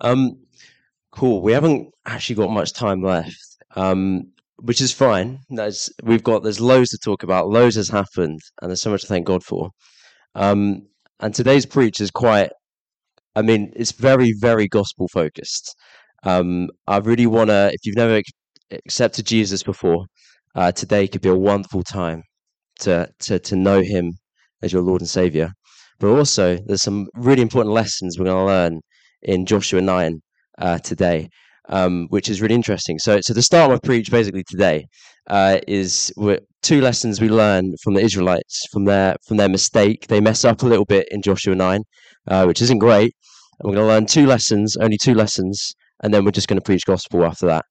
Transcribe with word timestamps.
Um, 0.00 0.38
cool. 1.12 1.42
We 1.42 1.52
haven't 1.52 1.92
actually 2.06 2.36
got 2.36 2.50
much 2.50 2.72
time 2.72 3.02
left, 3.02 3.36
um, 3.76 4.32
which 4.56 4.80
is 4.80 4.92
fine. 4.92 5.40
There's, 5.50 5.90
we've 6.02 6.22
got 6.22 6.42
there's 6.42 6.60
loads 6.60 6.90
to 6.90 6.98
talk 6.98 7.22
about. 7.22 7.48
Loads 7.48 7.76
has 7.76 7.88
happened, 7.88 8.40
and 8.60 8.70
there's 8.70 8.82
so 8.82 8.90
much 8.90 9.02
to 9.02 9.06
thank 9.06 9.26
God 9.26 9.42
for. 9.44 9.70
Um, 10.34 10.86
and 11.20 11.34
today's 11.34 11.66
preach 11.66 12.00
is 12.00 12.10
quite. 12.10 12.50
I 13.36 13.42
mean, 13.42 13.72
it's 13.76 13.92
very, 13.92 14.32
very 14.40 14.66
gospel 14.68 15.08
focused. 15.12 15.74
Um, 16.24 16.68
I 16.86 16.98
really 16.98 17.26
want 17.26 17.50
to. 17.50 17.70
If 17.72 17.84
you've 17.84 17.96
never 17.96 18.20
accepted 18.72 19.26
Jesus 19.26 19.62
before, 19.62 20.06
uh, 20.54 20.72
today 20.72 21.06
could 21.08 21.22
be 21.22 21.28
a 21.28 21.36
wonderful 21.36 21.82
time 21.82 22.22
to 22.80 23.08
to 23.20 23.38
to 23.38 23.56
know 23.56 23.82
Him 23.82 24.12
as 24.62 24.72
your 24.72 24.82
Lord 24.82 25.00
and 25.00 25.08
Savior. 25.10 25.52
But 25.98 26.08
also, 26.08 26.56
there's 26.66 26.82
some 26.82 27.08
really 27.14 27.42
important 27.42 27.74
lessons 27.74 28.18
we're 28.18 28.24
going 28.24 28.38
to 28.38 28.44
learn 28.44 28.80
in 29.22 29.46
Joshua 29.46 29.80
9 29.80 30.20
uh, 30.58 30.78
today, 30.78 31.28
um, 31.68 32.06
which 32.10 32.28
is 32.28 32.40
really 32.40 32.54
interesting. 32.54 32.98
So, 32.98 33.20
so 33.20 33.32
the 33.32 33.42
start 33.42 33.70
of 33.70 33.76
my 33.76 33.86
preach 33.86 34.10
basically 34.10 34.44
today 34.48 34.86
uh, 35.28 35.58
is 35.66 36.12
two 36.62 36.80
lessons 36.80 37.20
we 37.20 37.28
learn 37.28 37.74
from 37.82 37.94
the 37.94 38.00
Israelites 38.00 38.66
from 38.72 38.84
their 38.84 39.16
from 39.26 39.36
their 39.36 39.48
mistake. 39.48 40.06
They 40.08 40.20
mess 40.20 40.44
up 40.44 40.62
a 40.62 40.66
little 40.66 40.84
bit 40.84 41.08
in 41.10 41.22
Joshua 41.22 41.54
9, 41.54 41.82
uh, 42.28 42.44
which 42.44 42.62
isn't 42.62 42.78
great. 42.78 43.14
And 43.60 43.68
we're 43.68 43.76
going 43.76 43.86
to 43.86 43.92
learn 43.92 44.06
two 44.06 44.26
lessons, 44.26 44.76
only 44.76 44.96
two 44.96 45.14
lessons, 45.14 45.74
and 46.02 46.12
then 46.12 46.24
we're 46.24 46.30
just 46.30 46.48
going 46.48 46.58
to 46.58 46.64
preach 46.64 46.86
gospel 46.86 47.24
after 47.24 47.46
that. 47.46 47.64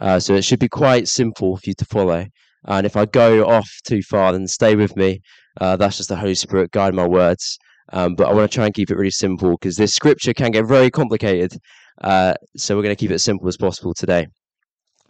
Uh, 0.00 0.18
so 0.18 0.34
it 0.34 0.44
should 0.44 0.58
be 0.58 0.68
quite 0.68 1.06
simple 1.06 1.56
for 1.56 1.62
you 1.66 1.74
to 1.74 1.84
follow. 1.84 2.26
And 2.66 2.86
if 2.86 2.96
I 2.96 3.04
go 3.04 3.46
off 3.46 3.68
too 3.86 4.00
far, 4.02 4.32
then 4.32 4.46
stay 4.46 4.74
with 4.74 4.96
me. 4.96 5.20
Uh, 5.60 5.76
that's 5.76 5.98
just 5.98 6.08
the 6.08 6.16
Holy 6.16 6.34
Spirit 6.34 6.70
guide 6.72 6.94
my 6.94 7.06
words. 7.06 7.58
Um, 7.92 8.14
but 8.14 8.28
I 8.28 8.32
want 8.32 8.50
to 8.50 8.54
try 8.54 8.66
and 8.66 8.74
keep 8.74 8.90
it 8.90 8.96
really 8.96 9.10
simple 9.10 9.50
because 9.50 9.76
this 9.76 9.94
scripture 9.94 10.32
can 10.32 10.50
get 10.50 10.66
very 10.66 10.90
complicated. 10.90 11.52
Uh, 12.00 12.34
so 12.56 12.74
we're 12.76 12.82
going 12.82 12.94
to 12.94 12.98
keep 12.98 13.10
it 13.10 13.14
as 13.14 13.24
simple 13.24 13.48
as 13.48 13.56
possible 13.56 13.94
today. 13.94 14.26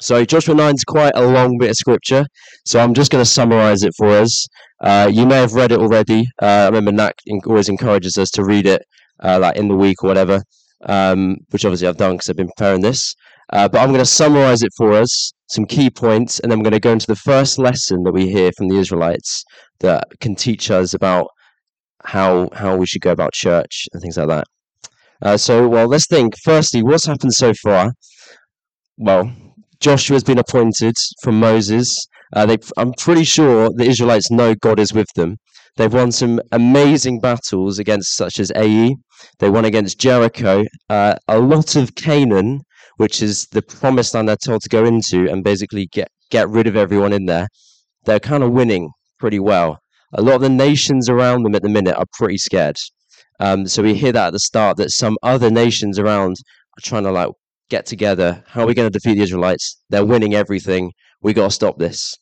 So 0.01 0.25
Joshua 0.25 0.55
9 0.55 0.75
is 0.75 0.85
quite 0.85 1.13
a 1.15 1.25
long 1.25 1.57
bit 1.59 1.71
of 1.71 1.77
scripture. 1.77 2.27
So 2.67 2.81
I'm 2.81 2.95
just 2.95 3.13
going 3.13 3.23
to 3.23 3.31
summarize 3.31 3.85
it 3.85 3.93
for 3.97 4.09
us. 4.09 4.47
Uh, 4.81 5.09
you 5.13 5.25
may 5.25 5.37
have 5.37 5.55
read 5.55 5.71
it 5.71 5.79
already. 5.79 6.27
Uh, 6.43 6.47
I 6.47 6.65
remember 6.67 6.93
Nat 6.93 7.15
always 7.47 7.69
encourages 7.69 8.19
us 8.19 8.31
to 8.33 8.45
read 8.45 8.67
it 8.67 8.83
uh, 9.21 9.39
like 9.41 9.57
in 9.57 9.69
the 9.69 9.77
week 9.77 10.03
or 10.03 10.09
whatever, 10.09 10.43
um, 10.87 11.37
which 11.51 11.65
obviously 11.65 11.87
I've 11.87 11.97
done 11.97 12.15
because 12.15 12.29
I've 12.29 12.37
been 12.37 12.51
preparing 12.57 12.81
this. 12.81 13.15
Uh, 13.53 13.69
but 13.69 13.79
I'm 13.79 13.91
going 13.91 14.01
to 14.01 14.07
summarize 14.07 14.63
it 14.63 14.73
for 14.77 14.93
us, 14.93 15.33
some 15.49 15.67
key 15.67 15.91
points, 15.91 16.41
and 16.41 16.51
then 16.51 16.59
we're 16.59 16.65
going 16.65 16.73
to 16.73 16.81
go 16.81 16.93
into 16.93 17.07
the 17.07 17.17
first 17.17 17.59
lesson 17.59 18.03
that 18.03 18.13
we 18.13 18.29
hear 18.29 18.51
from 18.57 18.69
the 18.69 18.77
Israelites 18.77 19.45
that 19.81 20.05
can 20.21 20.35
teach 20.35 20.71
us 20.71 20.95
about 20.95 21.29
how 22.05 22.49
how 22.53 22.77
we 22.77 22.87
should 22.87 23.03
go 23.03 23.13
about 23.13 23.33
church 23.33 23.87
and 23.93 24.01
things 24.01 24.17
like 24.17 24.29
that. 24.29 24.47
Uh, 25.23 25.37
so, 25.37 25.69
well, 25.69 25.89
let's 25.89 26.07
think. 26.07 26.35
Firstly, 26.43 26.83
what's 26.83 27.07
happened 27.07 27.33
so 27.33 27.53
far? 27.63 27.93
Well, 28.99 29.33
Joshua 29.81 30.15
has 30.15 30.25
been 30.25 30.39
appointed 30.39 30.95
from 31.23 31.41
Moses. 31.41 32.07
Uh, 32.33 32.47
they, 32.47 32.59
I'm 32.77 32.93
pretty 32.93 33.25
sure 33.25 33.71
the 33.71 33.87
Israelites 33.87 34.31
know 34.31 34.55
God 34.55 34.79
is 34.79 34.93
with 34.93 35.09
them. 35.15 35.37
They've 35.77 35.93
won 35.93 36.13
some 36.13 36.41
amazing 36.53 37.21
battles 37.21 37.79
against 37.79 38.17
such 38.17 38.39
as 38.39 38.53
Ai. 38.55 38.95
They 39.39 39.51
won 39.51 39.65
against 39.65 39.99
Jericho. 39.99 40.65
Uh, 40.89 41.17
a 41.27 41.39
lot 41.39 41.75
of 41.75 41.95
Canaan, 41.95 42.61
which 42.97 43.23
is 43.23 43.47
the 43.47 43.63
promised 43.63 44.15
land 44.15 44.29
they're 44.29 44.37
told 44.37 44.63
to 44.63 44.69
go 44.69 44.85
into 44.85 45.29
and 45.31 45.43
basically 45.43 45.89
get, 45.93 46.09
get 46.31 46.49
rid 46.49 46.67
of 46.67 46.77
everyone 46.77 47.13
in 47.13 47.27
there. 47.27 47.49
They're 48.05 48.21
kind 48.21 48.43
of 48.43 48.53
winning 48.53 48.91
pretty 49.19 49.41
well 49.41 49.79
a 50.15 50.23
lot 50.23 50.37
of 50.37 50.41
the 50.41 50.49
nations 50.49 51.09
around 51.09 51.43
them 51.43 51.55
at 51.55 51.63
the 51.63 51.69
minute 51.69 51.97
are 51.97 52.07
pretty 52.13 52.39
scared. 52.39 52.77
Um, 53.41 53.67
so 53.67 53.83
we 53.83 53.95
hear 53.95 54.13
that 54.13 54.29
at 54.29 54.33
the 54.33 54.39
start 54.39 54.77
that 54.77 54.91
some 54.91 55.17
other 55.23 55.51
nations 55.51 55.99
around 55.99 56.37
are 56.79 56.83
trying 56.83 57.03
to 57.05 57.11
like 57.11 57.31
get 57.69 57.87
together. 57.87 58.43
How 58.47 58.63
are 58.63 58.67
we 58.67 58.75
going 58.75 58.91
to 58.91 58.99
defeat 58.99 59.17
the 59.17 59.23
Israelites? 59.23 59.83
They're 59.91 60.07
winning 60.07 60.35
everything. 60.35 60.93
We 61.21 61.33
got 61.33 61.47
to 61.47 61.51
stop 61.51 61.79
this. 61.79 62.15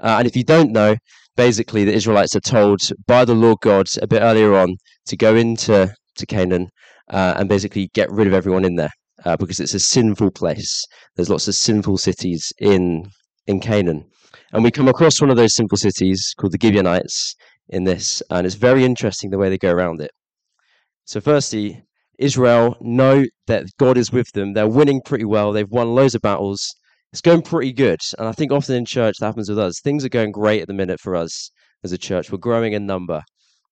Uh, 0.00 0.16
and 0.18 0.26
if 0.28 0.36
you 0.36 0.44
don't 0.44 0.72
know, 0.72 0.96
basically 1.36 1.84
the 1.84 1.92
Israelites 1.92 2.36
are 2.36 2.40
told 2.40 2.80
by 3.06 3.24
the 3.24 3.34
Lord 3.34 3.58
God 3.62 3.88
a 4.00 4.06
bit 4.06 4.22
earlier 4.22 4.54
on 4.54 4.76
to 5.06 5.16
go 5.16 5.34
into 5.34 5.92
to 6.16 6.26
Canaan 6.26 6.68
uh, 7.08 7.34
and 7.36 7.48
basically 7.48 7.90
get 7.94 8.10
rid 8.10 8.26
of 8.26 8.34
everyone 8.34 8.64
in 8.64 8.76
there 8.76 8.90
uh, 9.24 9.36
because 9.36 9.60
it's 9.60 9.74
a 9.74 9.80
sinful 9.80 10.30
place. 10.30 10.84
There's 11.16 11.30
lots 11.30 11.48
of 11.48 11.54
sinful 11.54 11.98
cities 11.98 12.52
in 12.58 13.10
in 13.46 13.60
Canaan. 13.60 14.04
And 14.52 14.64
we 14.64 14.70
come 14.70 14.88
across 14.88 15.20
one 15.20 15.30
of 15.30 15.36
those 15.36 15.54
simple 15.54 15.78
cities 15.78 16.34
called 16.36 16.52
the 16.52 16.58
Gibeonites 16.60 17.34
in 17.68 17.84
this, 17.84 18.22
and 18.30 18.46
it's 18.46 18.56
very 18.56 18.84
interesting 18.84 19.30
the 19.30 19.38
way 19.38 19.48
they 19.48 19.58
go 19.58 19.70
around 19.70 20.00
it. 20.00 20.10
So, 21.04 21.20
firstly, 21.20 21.84
Israel 22.18 22.76
know 22.80 23.24
that 23.46 23.66
God 23.78 23.96
is 23.96 24.12
with 24.12 24.30
them. 24.32 24.52
They're 24.52 24.68
winning 24.68 25.00
pretty 25.04 25.24
well. 25.24 25.52
They've 25.52 25.70
won 25.70 25.94
loads 25.94 26.14
of 26.14 26.22
battles. 26.22 26.68
It's 27.12 27.22
going 27.22 27.42
pretty 27.42 27.72
good. 27.72 28.00
And 28.18 28.28
I 28.28 28.32
think 28.32 28.52
often 28.52 28.76
in 28.76 28.84
church 28.84 29.16
that 29.18 29.26
happens 29.26 29.48
with 29.48 29.58
us. 29.58 29.80
Things 29.80 30.04
are 30.04 30.10
going 30.10 30.30
great 30.32 30.62
at 30.62 30.68
the 30.68 30.74
minute 30.74 31.00
for 31.00 31.16
us 31.16 31.50
as 31.82 31.92
a 31.92 31.98
church. 31.98 32.30
We're 32.30 32.38
growing 32.38 32.72
in 32.72 32.86
number. 32.86 33.22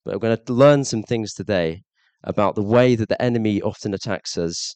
But 0.05 0.15
we're 0.15 0.21
going 0.21 0.39
to 0.39 0.53
learn 0.53 0.85
some 0.85 1.03
things 1.03 1.35
today 1.35 1.83
about 2.25 2.55
the 2.55 2.63
way 2.63 2.95
that 2.95 3.09
the 3.09 3.21
enemy 3.23 3.61
often 3.63 3.95
attacks 3.95 4.39
us 4.39 4.75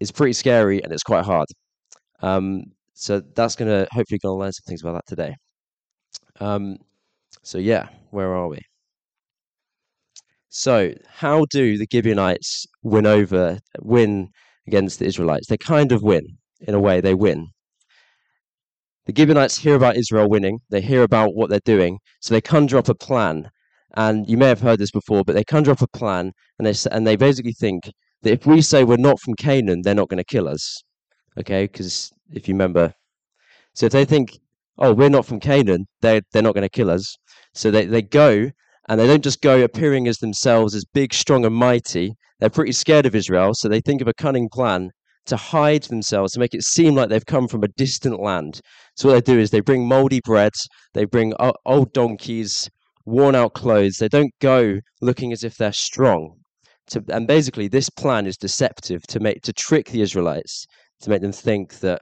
It's 0.00 0.12
pretty 0.12 0.32
scary 0.32 0.82
and 0.82 0.92
it's 0.92 1.02
quite 1.02 1.24
hard. 1.24 1.48
Um, 2.20 2.64
so 2.98 3.20
that's 3.34 3.54
going 3.56 3.70
to 3.70 3.86
hopefully 3.92 4.18
going 4.18 4.34
to 4.34 4.40
learn 4.40 4.52
some 4.52 4.64
things 4.66 4.80
about 4.80 4.94
that 4.94 5.06
today. 5.06 5.36
Um, 6.40 6.78
so 7.42 7.58
yeah, 7.58 7.88
where 8.10 8.34
are 8.34 8.48
we? 8.48 8.60
So 10.48 10.94
how 11.06 11.44
do 11.50 11.76
the 11.76 11.86
Gibeonites 11.90 12.64
win 12.82 13.04
over, 13.06 13.58
win 13.80 14.30
against 14.66 14.98
the 14.98 15.04
Israelites? 15.04 15.46
They 15.46 15.58
kind 15.58 15.92
of 15.92 16.02
win 16.02 16.22
in 16.60 16.74
a 16.74 16.80
way. 16.80 17.02
They 17.02 17.14
win. 17.14 17.48
The 19.04 19.12
Gibeonites 19.14 19.58
hear 19.58 19.74
about 19.76 19.96
Israel 19.96 20.30
winning. 20.30 20.60
They 20.70 20.80
hear 20.80 21.02
about 21.02 21.34
what 21.34 21.50
they're 21.50 21.60
doing, 21.66 21.98
so 22.20 22.32
they 22.32 22.40
conjure 22.40 22.78
up 22.78 22.88
a 22.88 22.94
plan. 22.94 23.50
And 23.94 24.28
you 24.28 24.38
may 24.38 24.48
have 24.48 24.60
heard 24.62 24.78
this 24.78 24.90
before, 24.90 25.22
but 25.22 25.34
they 25.34 25.44
conjure 25.44 25.72
up 25.72 25.82
a 25.82 25.88
plan, 25.88 26.32
and 26.58 26.66
they 26.66 26.74
and 26.90 27.06
they 27.06 27.16
basically 27.16 27.52
think 27.52 27.92
that 28.22 28.32
if 28.32 28.46
we 28.46 28.62
say 28.62 28.84
we're 28.84 28.96
not 28.96 29.20
from 29.20 29.34
Canaan, 29.34 29.82
they're 29.82 29.94
not 29.94 30.08
going 30.08 30.24
to 30.24 30.24
kill 30.24 30.48
us. 30.48 30.82
Okay, 31.38 31.64
because 31.66 32.10
if 32.32 32.48
you 32.48 32.54
remember. 32.54 32.92
So 33.74 33.86
if 33.86 33.92
they 33.92 34.04
think, 34.04 34.38
oh, 34.78 34.92
we're 34.92 35.10
not 35.10 35.26
from 35.26 35.40
Canaan, 35.40 35.86
they 36.00 36.20
they're 36.32 36.42
not 36.42 36.54
going 36.54 36.62
to 36.62 36.68
kill 36.68 36.90
us. 36.90 37.16
So 37.54 37.70
they, 37.70 37.86
they 37.86 38.02
go 38.02 38.50
and 38.88 39.00
they 39.00 39.06
don't 39.06 39.24
just 39.24 39.42
go 39.42 39.62
appearing 39.62 40.08
as 40.08 40.18
themselves 40.18 40.74
as 40.74 40.84
big, 40.84 41.12
strong, 41.12 41.44
and 41.44 41.54
mighty. 41.54 42.14
They're 42.38 42.50
pretty 42.50 42.72
scared 42.72 43.06
of 43.06 43.14
Israel, 43.14 43.54
so 43.54 43.68
they 43.68 43.80
think 43.80 44.00
of 44.00 44.08
a 44.08 44.14
cunning 44.14 44.48
plan 44.52 44.90
to 45.26 45.36
hide 45.36 45.82
themselves, 45.84 46.32
to 46.32 46.38
make 46.38 46.54
it 46.54 46.62
seem 46.62 46.94
like 46.94 47.08
they've 47.08 47.26
come 47.26 47.48
from 47.48 47.64
a 47.64 47.68
distant 47.68 48.20
land. 48.20 48.60
So 48.94 49.08
what 49.08 49.14
they 49.24 49.32
do 49.32 49.40
is 49.40 49.50
they 49.50 49.60
bring 49.60 49.86
moldy 49.86 50.20
bread, 50.24 50.52
they 50.94 51.04
bring 51.04 51.32
old 51.64 51.92
donkeys, 51.92 52.70
worn 53.04 53.34
out 53.34 53.54
clothes. 53.54 53.96
They 53.96 54.08
don't 54.08 54.32
go 54.40 54.80
looking 55.00 55.32
as 55.32 55.44
if 55.44 55.56
they're 55.56 55.72
strong. 55.72 56.36
To, 56.90 57.02
and 57.08 57.26
basically, 57.26 57.66
this 57.66 57.90
plan 57.90 58.26
is 58.26 58.36
deceptive 58.36 59.02
to 59.08 59.18
make 59.18 59.42
to 59.42 59.52
trick 59.52 59.90
the 59.90 60.02
Israelites 60.02 60.66
to 61.00 61.10
make 61.10 61.20
them 61.20 61.32
think 61.32 61.80
that 61.80 62.00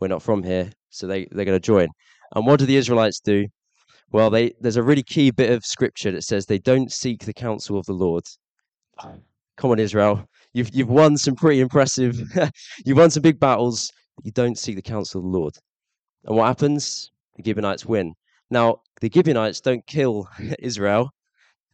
we're 0.00 0.08
not 0.08 0.22
from 0.22 0.42
here, 0.42 0.70
so 0.90 1.06
they, 1.06 1.26
they're 1.30 1.44
going 1.44 1.56
to 1.56 1.60
join. 1.60 1.88
And 2.34 2.46
what 2.46 2.58
do 2.58 2.66
the 2.66 2.76
Israelites 2.76 3.20
do? 3.20 3.46
Well, 4.12 4.30
they 4.30 4.52
there's 4.60 4.76
a 4.76 4.82
really 4.82 5.02
key 5.02 5.30
bit 5.30 5.50
of 5.50 5.64
scripture 5.64 6.12
that 6.12 6.22
says 6.22 6.46
they 6.46 6.58
don't 6.58 6.92
seek 6.92 7.24
the 7.24 7.34
counsel 7.34 7.78
of 7.78 7.86
the 7.86 7.92
Lord. 7.92 8.24
Come 9.56 9.70
on, 9.70 9.78
Israel. 9.78 10.24
You've 10.52 10.74
you've 10.74 10.88
won 10.88 11.16
some 11.16 11.34
pretty 11.34 11.60
impressive 11.60 12.20
you've 12.84 12.98
won 12.98 13.10
some 13.10 13.22
big 13.22 13.40
battles, 13.40 13.92
but 14.14 14.24
you 14.24 14.32
don't 14.32 14.58
seek 14.58 14.76
the 14.76 14.82
counsel 14.82 15.20
of 15.20 15.24
the 15.24 15.38
Lord. 15.38 15.54
And 16.24 16.36
what 16.36 16.46
happens? 16.46 17.10
The 17.36 17.42
Gibeonites 17.44 17.84
win. 17.84 18.14
Now, 18.50 18.80
the 19.00 19.10
Gibeonites 19.12 19.60
don't 19.60 19.86
kill 19.86 20.28
Israel. 20.58 21.10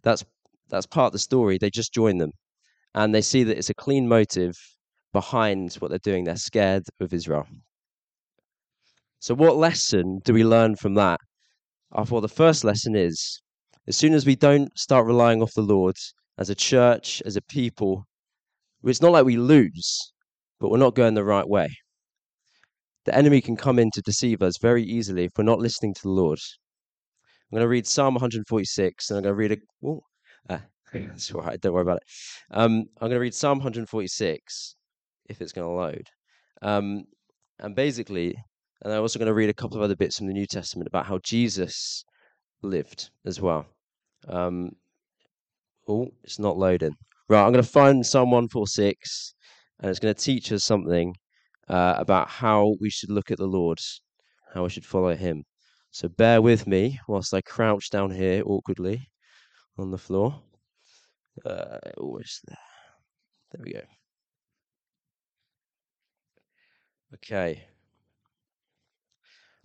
That's 0.02 0.24
that's 0.68 0.86
part 0.86 1.06
of 1.08 1.12
the 1.12 1.18
story. 1.18 1.58
They 1.58 1.70
just 1.70 1.92
join 1.92 2.18
them. 2.18 2.32
And 2.94 3.14
they 3.14 3.22
see 3.22 3.44
that 3.44 3.58
it's 3.58 3.70
a 3.70 3.74
clean 3.74 4.08
motive 4.08 4.56
behind 5.12 5.74
what 5.74 5.90
they're 5.90 5.98
doing. 5.98 6.24
They're 6.24 6.36
scared 6.36 6.84
of 7.00 7.12
Israel. 7.12 7.46
So, 9.22 9.36
what 9.36 9.56
lesson 9.56 10.18
do 10.24 10.34
we 10.34 10.42
learn 10.44 10.74
from 10.74 10.94
that? 10.94 11.20
I 11.92 12.02
thought 12.02 12.22
the 12.22 12.28
first 12.28 12.64
lesson 12.64 12.96
is 12.96 13.40
as 13.86 13.96
soon 13.96 14.14
as 14.14 14.26
we 14.26 14.34
don't 14.34 14.76
start 14.76 15.06
relying 15.06 15.40
off 15.40 15.54
the 15.54 15.62
Lord 15.62 15.94
as 16.38 16.50
a 16.50 16.56
church, 16.56 17.22
as 17.24 17.36
a 17.36 17.42
people, 17.42 18.04
it's 18.82 19.00
not 19.00 19.12
like 19.12 19.24
we 19.24 19.36
lose, 19.36 20.12
but 20.58 20.72
we're 20.72 20.78
not 20.78 20.96
going 20.96 21.14
the 21.14 21.22
right 21.22 21.48
way. 21.48 21.68
The 23.04 23.14
enemy 23.14 23.40
can 23.40 23.54
come 23.54 23.78
in 23.78 23.92
to 23.92 24.02
deceive 24.02 24.42
us 24.42 24.54
very 24.60 24.82
easily 24.82 25.26
if 25.26 25.30
we're 25.38 25.44
not 25.44 25.60
listening 25.60 25.94
to 25.94 26.02
the 26.02 26.10
Lord. 26.10 26.40
I'm 27.52 27.58
going 27.58 27.64
to 27.64 27.68
read 27.68 27.86
Psalm 27.86 28.14
146, 28.14 29.08
and 29.08 29.18
I'm 29.18 29.22
going 29.22 29.34
to 29.34 29.38
read 29.38 29.52
a. 29.52 29.56
Oh, 29.86 30.00
uh, 30.50 30.58
that's 30.92 31.30
all 31.30 31.42
right. 31.42 31.60
Don't 31.60 31.74
worry 31.74 31.82
about 31.82 31.98
it. 31.98 32.02
Um, 32.50 32.86
I'm 33.00 33.08
going 33.08 33.12
to 33.12 33.20
read 33.20 33.34
Psalm 33.34 33.58
146, 33.58 34.74
if 35.28 35.40
it's 35.40 35.52
going 35.52 35.68
to 35.68 35.72
load. 35.72 36.08
Um, 36.60 37.04
and 37.60 37.76
basically, 37.76 38.34
and 38.82 38.92
I'm 38.92 39.00
also 39.00 39.18
going 39.18 39.28
to 39.28 39.34
read 39.34 39.48
a 39.48 39.54
couple 39.54 39.76
of 39.76 39.82
other 39.82 39.96
bits 39.96 40.18
from 40.18 40.26
the 40.26 40.32
New 40.32 40.46
Testament 40.46 40.88
about 40.88 41.06
how 41.06 41.18
Jesus 41.22 42.04
lived 42.62 43.10
as 43.24 43.40
well. 43.40 43.66
Um, 44.28 44.70
oh, 45.88 46.08
it's 46.24 46.38
not 46.38 46.58
loading. 46.58 46.94
Right, 47.28 47.44
I'm 47.44 47.52
going 47.52 47.64
to 47.64 47.70
find 47.70 48.04
Psalm 48.04 48.30
146 48.30 49.34
and 49.80 49.90
it's 49.90 50.00
going 50.00 50.14
to 50.14 50.20
teach 50.20 50.50
us 50.52 50.64
something 50.64 51.14
uh, 51.68 51.94
about 51.96 52.28
how 52.28 52.74
we 52.80 52.90
should 52.90 53.10
look 53.10 53.30
at 53.30 53.38
the 53.38 53.46
Lord, 53.46 53.78
how 54.52 54.64
we 54.64 54.68
should 54.68 54.84
follow 54.84 55.14
Him. 55.14 55.44
So 55.92 56.08
bear 56.08 56.42
with 56.42 56.66
me 56.66 56.98
whilst 57.06 57.32
I 57.34 57.40
crouch 57.40 57.90
down 57.90 58.10
here 58.10 58.42
awkwardly 58.44 59.08
on 59.78 59.90
the 59.90 59.98
floor. 59.98 60.42
Uh, 61.44 61.78
always 61.98 62.40
there. 62.46 62.58
There 63.52 63.62
we 63.64 63.72
go. 63.72 63.82
Okay. 67.14 67.64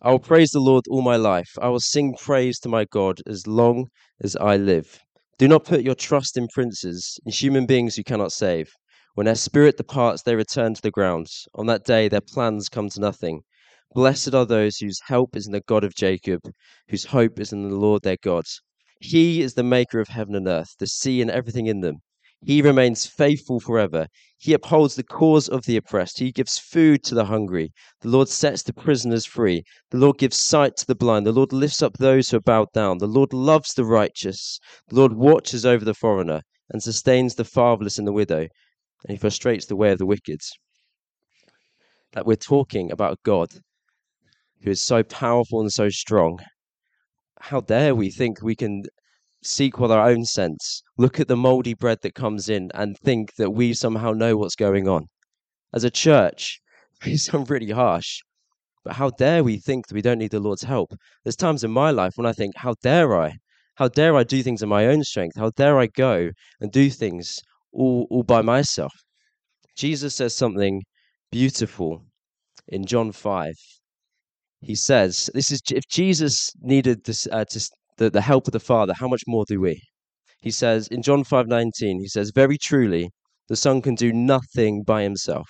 I 0.03 0.11
will 0.11 0.19
praise 0.19 0.51
the 0.51 0.59
Lord 0.59 0.85
all 0.87 1.01
my 1.01 1.15
life. 1.15 1.49
I 1.59 1.69
will 1.69 1.79
sing 1.79 2.13
praise 2.13 2.59
to 2.59 2.69
my 2.69 2.85
God 2.85 3.19
as 3.25 3.47
long 3.47 3.87
as 4.21 4.35
I 4.35 4.55
live. 4.55 4.99
Do 5.39 5.47
not 5.47 5.65
put 5.65 5.81
your 5.81 5.95
trust 5.95 6.37
in 6.37 6.47
princes, 6.49 7.19
in 7.25 7.31
human 7.31 7.65
beings 7.65 7.97
you 7.97 8.03
cannot 8.03 8.31
save. 8.31 8.69
When 9.15 9.25
their 9.25 9.33
spirit 9.33 9.77
departs, 9.77 10.21
they 10.21 10.35
return 10.35 10.75
to 10.75 10.81
the 10.81 10.91
ground. 10.91 11.27
On 11.55 11.65
that 11.65 11.83
day, 11.83 12.07
their 12.07 12.21
plans 12.21 12.69
come 12.69 12.89
to 12.89 12.99
nothing. 12.99 13.41
Blessed 13.95 14.35
are 14.35 14.45
those 14.45 14.77
whose 14.77 14.99
help 15.07 15.35
is 15.35 15.47
in 15.47 15.53
the 15.53 15.61
God 15.61 15.83
of 15.83 15.95
Jacob, 15.95 16.41
whose 16.89 17.05
hope 17.05 17.39
is 17.39 17.51
in 17.51 17.67
the 17.67 17.75
Lord 17.75 18.03
their 18.03 18.17
God. 18.21 18.45
He 19.01 19.41
is 19.41 19.55
the 19.55 19.63
maker 19.63 19.99
of 19.99 20.09
heaven 20.09 20.35
and 20.35 20.47
earth, 20.47 20.75
the 20.77 20.85
sea 20.85 21.23
and 21.23 21.31
everything 21.31 21.65
in 21.65 21.81
them. 21.81 22.01
He 22.43 22.61
remains 22.61 23.05
faithful 23.05 23.59
forever. 23.59 24.07
He 24.37 24.53
upholds 24.53 24.95
the 24.95 25.03
cause 25.03 25.49
of 25.49 25.65
the 25.65 25.77
oppressed. 25.77 26.19
He 26.19 26.31
gives 26.31 26.59
food 26.59 27.03
to 27.05 27.15
the 27.15 27.25
hungry. 27.25 27.71
The 28.01 28.09
Lord 28.09 28.29
sets 28.29 28.63
the 28.63 28.73
prisoners 28.73 29.25
free. 29.25 29.63
The 29.91 29.97
Lord 29.97 30.17
gives 30.17 30.37
sight 30.37 30.77
to 30.77 30.85
the 30.85 30.95
blind. 30.95 31.25
The 31.25 31.31
Lord 31.31 31.51
lifts 31.51 31.81
up 31.81 31.97
those 31.97 32.29
who 32.29 32.37
are 32.37 32.41
bowed 32.41 32.71
down. 32.73 32.99
The 32.99 33.07
Lord 33.07 33.33
loves 33.33 33.73
the 33.73 33.85
righteous. 33.85 34.59
The 34.89 34.95
Lord 34.95 35.13
watches 35.13 35.65
over 35.65 35.83
the 35.83 35.93
foreigner 35.93 36.41
and 36.69 36.83
sustains 36.83 37.35
the 37.35 37.45
fatherless 37.45 37.97
and 37.97 38.07
the 38.07 38.13
widow 38.13 38.47
and 39.03 39.11
he 39.11 39.17
frustrates 39.17 39.65
the 39.65 39.75
way 39.75 39.91
of 39.91 39.99
the 39.99 40.05
wicked. 40.05 40.41
That 42.13 42.25
we're 42.25 42.35
talking 42.35 42.91
about 42.91 43.21
God 43.23 43.49
who 44.61 44.71
is 44.71 44.81
so 44.81 45.03
powerful 45.03 45.61
and 45.61 45.71
so 45.71 45.89
strong. 45.89 46.39
How 47.39 47.61
dare 47.61 47.93
we 47.93 48.09
think 48.09 48.41
we 48.41 48.55
can 48.55 48.83
seek 49.43 49.79
with 49.79 49.91
our 49.91 50.09
own 50.09 50.25
sense, 50.25 50.81
look 50.97 51.19
at 51.19 51.27
the 51.27 51.37
moldy 51.37 51.73
bread 51.73 51.99
that 52.01 52.15
comes 52.15 52.49
in, 52.49 52.69
and 52.73 52.97
think 52.97 53.35
that 53.35 53.51
we 53.51 53.73
somehow 53.73 54.11
know 54.11 54.37
what's 54.37 54.55
going 54.55 54.87
on? 54.87 55.07
As 55.73 55.83
a 55.83 55.89
church, 55.89 56.59
we 57.05 57.17
sound 57.17 57.49
really 57.49 57.71
harsh, 57.71 58.19
but 58.83 58.93
how 58.93 59.09
dare 59.11 59.43
we 59.43 59.57
think 59.57 59.87
that 59.87 59.95
we 59.95 60.01
don't 60.01 60.19
need 60.19 60.31
the 60.31 60.39
Lord's 60.39 60.63
help? 60.63 60.93
There's 61.23 61.35
times 61.35 61.63
in 61.63 61.71
my 61.71 61.91
life 61.91 62.13
when 62.15 62.25
I 62.25 62.33
think, 62.33 62.55
how 62.57 62.75
dare 62.81 63.19
I? 63.19 63.37
How 63.75 63.87
dare 63.87 64.15
I 64.15 64.23
do 64.23 64.41
things 64.41 64.63
in 64.63 64.69
my 64.69 64.87
own 64.87 65.03
strength? 65.03 65.37
How 65.37 65.51
dare 65.51 65.77
I 65.77 65.87
go 65.87 66.31
and 66.61 66.71
do 66.71 66.89
things 66.89 67.39
all, 67.77 68.07
all 68.09 68.23
by 68.23 68.41
myself. 68.41 68.93
Jesus 69.75 70.15
says 70.15 70.35
something 70.35 70.83
beautiful 71.31 72.03
in 72.67 72.85
John 72.85 73.11
5. 73.11 73.53
He 74.61 74.75
says, 74.75 75.29
This 75.33 75.51
is 75.51 75.61
if 75.69 75.83
Jesus 75.87 76.51
needed 76.61 77.03
this, 77.05 77.27
uh, 77.31 77.45
to, 77.45 77.69
the, 77.97 78.09
the 78.09 78.21
help 78.21 78.47
of 78.47 78.53
the 78.53 78.59
Father, 78.59 78.93
how 78.93 79.07
much 79.07 79.23
more 79.27 79.45
do 79.47 79.59
we? 79.59 79.81
He 80.41 80.51
says 80.51 80.87
in 80.87 81.01
John 81.01 81.23
5:19, 81.23 81.99
he 81.99 82.07
says, 82.07 82.31
Very 82.33 82.57
truly, 82.57 83.09
the 83.47 83.55
Son 83.55 83.81
can 83.81 83.95
do 83.95 84.13
nothing 84.13 84.83
by 84.83 85.03
himself. 85.03 85.47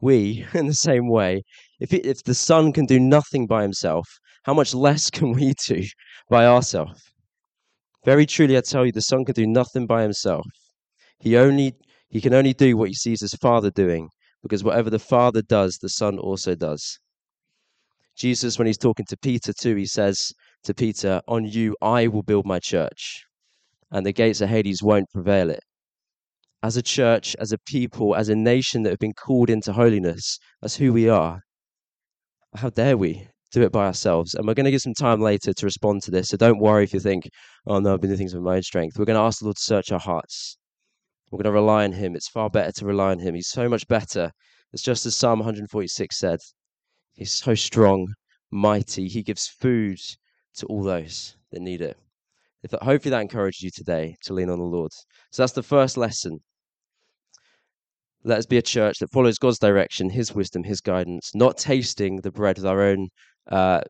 We, 0.00 0.46
in 0.54 0.66
the 0.66 0.74
same 0.74 1.08
way, 1.08 1.42
if, 1.80 1.92
it, 1.92 2.06
if 2.06 2.22
the 2.24 2.34
Son 2.34 2.72
can 2.72 2.86
do 2.86 3.00
nothing 3.00 3.46
by 3.46 3.62
himself, 3.62 4.06
how 4.44 4.54
much 4.54 4.74
less 4.74 5.10
can 5.10 5.32
we 5.32 5.54
do 5.66 5.84
by 6.28 6.46
ourselves? 6.46 7.02
Very 8.04 8.26
truly, 8.26 8.56
I 8.56 8.60
tell 8.60 8.84
you, 8.84 8.92
the 8.92 9.00
Son 9.00 9.24
can 9.24 9.34
do 9.34 9.46
nothing 9.46 9.86
by 9.86 10.02
himself. 10.02 10.46
He 11.20 11.36
only 11.36 11.74
he 12.10 12.20
can 12.20 12.34
only 12.34 12.52
do 12.52 12.76
what 12.76 12.88
he 12.88 12.94
sees 12.94 13.22
his 13.22 13.34
father 13.34 13.70
doing, 13.70 14.08
because 14.42 14.62
whatever 14.62 14.90
the 14.90 14.98
father 14.98 15.42
does, 15.42 15.78
the 15.78 15.88
son 15.88 16.18
also 16.18 16.54
does. 16.54 17.00
Jesus, 18.16 18.58
when 18.58 18.66
he's 18.66 18.78
talking 18.78 19.06
to 19.08 19.16
Peter 19.16 19.52
too, 19.52 19.74
he 19.74 19.86
says 19.86 20.32
to 20.64 20.74
Peter, 20.74 21.20
On 21.28 21.44
you 21.44 21.76
I 21.80 22.06
will 22.06 22.22
build 22.22 22.46
my 22.46 22.58
church, 22.58 23.24
and 23.90 24.04
the 24.04 24.12
gates 24.12 24.40
of 24.40 24.48
Hades 24.48 24.82
won't 24.82 25.10
prevail 25.10 25.50
it. 25.50 25.60
As 26.62 26.76
a 26.76 26.82
church, 26.82 27.36
as 27.38 27.52
a 27.52 27.58
people, 27.58 28.16
as 28.16 28.28
a 28.28 28.34
nation 28.34 28.82
that 28.82 28.90
have 28.90 28.98
been 28.98 29.12
called 29.12 29.50
into 29.50 29.72
holiness, 29.72 30.38
that's 30.62 30.76
who 30.76 30.92
we 30.92 31.08
are. 31.08 31.40
How 32.54 32.70
dare 32.70 32.96
we 32.96 33.28
do 33.52 33.62
it 33.62 33.72
by 33.72 33.86
ourselves? 33.86 34.34
And 34.34 34.46
we're 34.46 34.54
going 34.54 34.64
to 34.64 34.70
give 34.70 34.80
some 34.80 34.94
time 34.94 35.20
later 35.20 35.52
to 35.52 35.66
respond 35.66 36.02
to 36.04 36.10
this. 36.10 36.28
So 36.28 36.36
don't 36.36 36.58
worry 36.60 36.84
if 36.84 36.94
you 36.94 37.00
think, 37.00 37.28
oh 37.66 37.80
no, 37.80 37.92
I've 37.92 38.00
been 38.00 38.10
doing 38.10 38.18
things 38.18 38.34
with 38.34 38.42
my 38.42 38.56
own 38.56 38.62
strength. 38.62 38.98
We're 38.98 39.04
going 39.04 39.18
to 39.18 39.22
ask 39.22 39.40
the 39.40 39.44
Lord 39.44 39.56
to 39.56 39.62
search 39.62 39.92
our 39.92 40.00
hearts. 40.00 40.56
We're 41.30 41.38
going 41.38 41.52
to 41.52 41.60
rely 41.60 41.84
on 41.84 41.92
him. 41.92 42.16
It's 42.16 42.28
far 42.28 42.48
better 42.48 42.72
to 42.72 42.86
rely 42.86 43.10
on 43.10 43.18
him. 43.18 43.34
He's 43.34 43.48
so 43.48 43.68
much 43.68 43.86
better. 43.88 44.30
It's 44.72 44.82
just 44.82 45.04
as 45.04 45.16
Psalm 45.16 45.40
146 45.40 46.18
said. 46.18 46.38
He's 47.12 47.32
so 47.32 47.54
strong, 47.54 48.06
mighty. 48.50 49.08
He 49.08 49.22
gives 49.22 49.46
food 49.46 49.98
to 50.56 50.66
all 50.66 50.82
those 50.82 51.36
that 51.52 51.60
need 51.60 51.80
it. 51.80 51.96
If 52.62 52.70
that, 52.70 52.82
hopefully 52.82 53.10
that 53.10 53.20
encourages 53.20 53.62
you 53.62 53.70
today 53.70 54.16
to 54.22 54.32
lean 54.32 54.48
on 54.48 54.58
the 54.58 54.64
Lord. 54.64 54.90
So 55.30 55.42
that's 55.42 55.52
the 55.52 55.62
first 55.62 55.96
lesson. 55.96 56.38
Let 58.22 58.38
us 58.38 58.46
be 58.46 58.56
a 58.56 58.62
church 58.62 58.98
that 59.00 59.12
follows 59.12 59.38
God's 59.38 59.58
direction, 59.58 60.08
His 60.08 60.34
wisdom, 60.34 60.64
His 60.64 60.80
guidance, 60.80 61.32
not 61.34 61.58
tasting 61.58 62.16
the 62.16 62.30
bread 62.30 62.56
with 62.56 62.66
our 62.66 62.80
own 62.80 63.08
uh, 63.50 63.82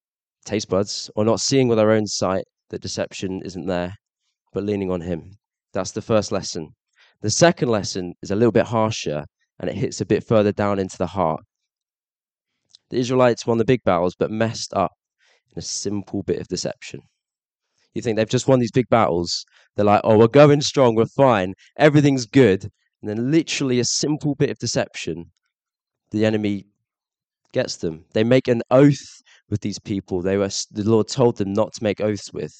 taste 0.44 0.68
buds, 0.68 1.08
or 1.14 1.24
not 1.24 1.40
seeing 1.40 1.68
with 1.68 1.78
our 1.78 1.92
own 1.92 2.06
sight 2.06 2.44
that 2.70 2.82
deception 2.82 3.42
isn't 3.44 3.66
there, 3.66 3.94
but 4.52 4.64
leaning 4.64 4.90
on 4.90 5.00
Him. 5.00 5.36
That's 5.72 5.92
the 5.92 6.02
first 6.02 6.32
lesson. 6.32 6.70
The 7.20 7.30
second 7.30 7.68
lesson 7.68 8.14
is 8.22 8.32
a 8.32 8.36
little 8.36 8.52
bit 8.52 8.66
harsher 8.66 9.24
and 9.60 9.70
it 9.70 9.76
hits 9.76 10.00
a 10.00 10.06
bit 10.06 10.26
further 10.26 10.52
down 10.52 10.78
into 10.78 10.98
the 10.98 11.06
heart. 11.06 11.42
The 12.90 12.98
Israelites 12.98 13.46
won 13.46 13.58
the 13.58 13.64
big 13.64 13.82
battles 13.84 14.14
but 14.18 14.30
messed 14.30 14.74
up 14.74 14.92
a 15.56 15.62
simple 15.62 16.22
bit 16.22 16.40
of 16.40 16.48
deception. 16.48 17.00
You 17.94 18.02
think 18.02 18.16
they've 18.16 18.28
just 18.28 18.48
won 18.48 18.58
these 18.58 18.72
big 18.72 18.88
battles. 18.88 19.44
They're 19.76 19.84
like, 19.84 20.00
oh, 20.04 20.18
we're 20.18 20.28
going 20.28 20.60
strong, 20.60 20.94
we're 20.94 21.06
fine, 21.06 21.54
everything's 21.78 22.26
good. 22.26 22.64
And 23.02 23.10
then, 23.10 23.30
literally, 23.30 23.80
a 23.80 23.84
simple 23.84 24.34
bit 24.34 24.50
of 24.50 24.58
deception, 24.58 25.30
the 26.10 26.24
enemy 26.24 26.66
gets 27.52 27.76
them. 27.76 28.04
They 28.14 28.24
make 28.24 28.48
an 28.48 28.62
oath 28.70 29.22
with 29.50 29.60
these 29.60 29.78
people. 29.78 30.22
They 30.22 30.36
were 30.36 30.48
the 30.70 30.88
Lord 30.90 31.08
told 31.08 31.36
them 31.36 31.52
not 31.52 31.72
to 31.74 31.84
make 31.84 32.00
oaths 32.00 32.32
with. 32.32 32.54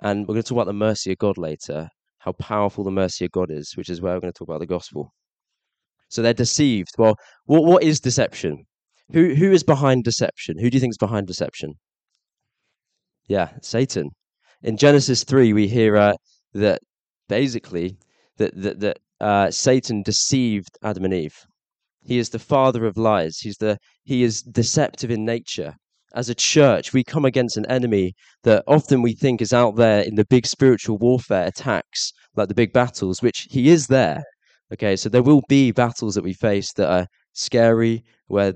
And 0.00 0.26
we're 0.26 0.34
going 0.34 0.42
to 0.42 0.48
talk 0.48 0.56
about 0.56 0.66
the 0.66 0.72
mercy 0.72 1.12
of 1.12 1.18
God 1.18 1.38
later 1.38 1.88
how 2.18 2.32
powerful 2.32 2.84
the 2.84 2.90
mercy 2.90 3.24
of 3.24 3.32
God 3.32 3.50
is, 3.50 3.72
which 3.76 3.88
is 3.88 4.00
where 4.00 4.14
we're 4.14 4.20
going 4.20 4.32
to 4.32 4.38
talk 4.38 4.48
about 4.48 4.60
the 4.60 4.66
gospel. 4.66 5.12
So 6.08 6.22
they're 6.22 6.34
deceived. 6.34 6.90
Well, 6.98 7.16
what, 7.46 7.64
what 7.64 7.82
is 7.82 8.00
deception? 8.00 8.64
Who, 9.12 9.34
who 9.34 9.52
is 9.52 9.62
behind 9.62 10.04
deception? 10.04 10.58
Who 10.58 10.70
do 10.70 10.76
you 10.76 10.80
think 10.80 10.92
is 10.92 10.98
behind 10.98 11.26
deception? 11.26 11.74
Yeah, 13.28 13.50
Satan. 13.62 14.10
In 14.62 14.76
Genesis 14.76 15.22
3, 15.24 15.52
we 15.52 15.68
hear 15.68 15.96
uh, 15.96 16.14
that 16.54 16.80
basically 17.28 17.96
that, 18.38 18.60
that, 18.60 18.80
that 18.80 18.98
uh, 19.20 19.50
Satan 19.50 20.02
deceived 20.02 20.76
Adam 20.82 21.04
and 21.04 21.14
Eve. 21.14 21.36
He 22.02 22.18
is 22.18 22.30
the 22.30 22.38
father 22.38 22.86
of 22.86 22.96
lies. 22.96 23.38
He's 23.38 23.58
the, 23.58 23.78
he 24.04 24.22
is 24.22 24.42
deceptive 24.42 25.10
in 25.10 25.24
nature 25.24 25.74
as 26.14 26.28
a 26.28 26.34
church, 26.34 26.92
we 26.92 27.04
come 27.04 27.24
against 27.24 27.56
an 27.56 27.66
enemy 27.66 28.14
that 28.42 28.64
often 28.66 29.02
we 29.02 29.14
think 29.14 29.42
is 29.42 29.52
out 29.52 29.76
there 29.76 30.00
in 30.00 30.14
the 30.14 30.24
big 30.24 30.46
spiritual 30.46 30.98
warfare 30.98 31.46
attacks, 31.46 32.12
like 32.34 32.48
the 32.48 32.54
big 32.54 32.72
battles, 32.72 33.22
which 33.22 33.46
he 33.50 33.68
is 33.68 33.86
there. 33.86 34.22
Okay, 34.72 34.96
so 34.96 35.08
there 35.08 35.22
will 35.22 35.42
be 35.48 35.70
battles 35.70 36.14
that 36.14 36.24
we 36.24 36.32
face 36.32 36.72
that 36.74 36.90
are 36.90 37.06
scary, 37.32 38.04
where 38.26 38.54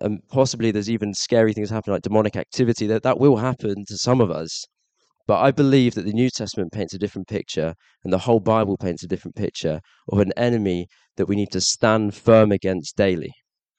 um, 0.00 0.18
possibly 0.28 0.70
there's 0.70 0.90
even 0.90 1.14
scary 1.14 1.52
things 1.52 1.70
happening, 1.70 1.94
like 1.94 2.02
demonic 2.02 2.36
activity. 2.36 2.86
That 2.86 3.02
that 3.02 3.18
will 3.18 3.36
happen 3.36 3.84
to 3.86 3.98
some 3.98 4.20
of 4.20 4.30
us. 4.30 4.64
But 5.26 5.40
I 5.40 5.50
believe 5.50 5.94
that 5.94 6.04
the 6.04 6.12
New 6.12 6.30
Testament 6.30 6.72
paints 6.72 6.94
a 6.94 6.98
different 6.98 7.28
picture, 7.28 7.74
and 8.04 8.12
the 8.12 8.18
whole 8.18 8.40
Bible 8.40 8.76
paints 8.76 9.04
a 9.04 9.06
different 9.06 9.36
picture 9.36 9.80
of 10.08 10.18
an 10.18 10.32
enemy 10.36 10.88
that 11.16 11.26
we 11.26 11.36
need 11.36 11.52
to 11.52 11.60
stand 11.60 12.14
firm 12.14 12.50
against 12.50 12.96
daily. 12.96 13.32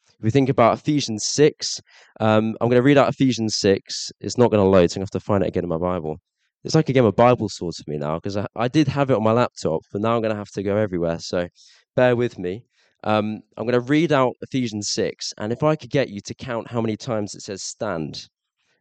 If 0.07 0.23
we 0.23 0.29
think 0.29 0.49
about 0.49 0.77
Ephesians 0.77 1.25
6, 1.25 1.81
um, 2.19 2.55
I'm 2.61 2.69
going 2.69 2.79
to 2.79 2.83
read 2.83 2.97
out 2.97 3.09
Ephesians 3.09 3.55
6. 3.57 4.11
It's 4.21 4.37
not 4.37 4.51
going 4.51 4.63
to 4.63 4.69
load, 4.69 4.91
so 4.91 4.95
I'm 4.95 4.99
going 5.01 5.07
to 5.07 5.15
have 5.15 5.21
to 5.21 5.25
find 5.25 5.43
it 5.43 5.47
again 5.47 5.63
in 5.63 5.69
my 5.69 5.77
Bible. 5.77 6.17
It's 6.63 6.75
like 6.75 6.89
a 6.89 6.93
game 6.93 7.05
of 7.05 7.15
Bible 7.15 7.49
swords 7.49 7.81
for 7.81 7.89
me 7.89 7.97
now 7.97 8.17
because 8.17 8.37
I, 8.37 8.45
I 8.55 8.67
did 8.67 8.87
have 8.87 9.09
it 9.09 9.15
on 9.15 9.23
my 9.23 9.31
laptop, 9.31 9.81
but 9.91 10.01
now 10.01 10.15
I'm 10.15 10.21
going 10.21 10.31
to 10.31 10.37
have 10.37 10.51
to 10.51 10.63
go 10.63 10.77
everywhere. 10.77 11.17
So 11.19 11.47
bear 11.95 12.15
with 12.15 12.37
me. 12.37 12.65
Um, 13.03 13.41
I'm 13.57 13.65
going 13.65 13.73
to 13.73 13.79
read 13.79 14.11
out 14.11 14.35
Ephesians 14.41 14.89
6, 14.91 15.33
and 15.37 15.51
if 15.51 15.63
I 15.63 15.75
could 15.75 15.89
get 15.89 16.09
you 16.09 16.21
to 16.21 16.33
count 16.33 16.69
how 16.69 16.81
many 16.81 16.95
times 16.95 17.35
it 17.35 17.41
says 17.41 17.63
stand, 17.63 18.27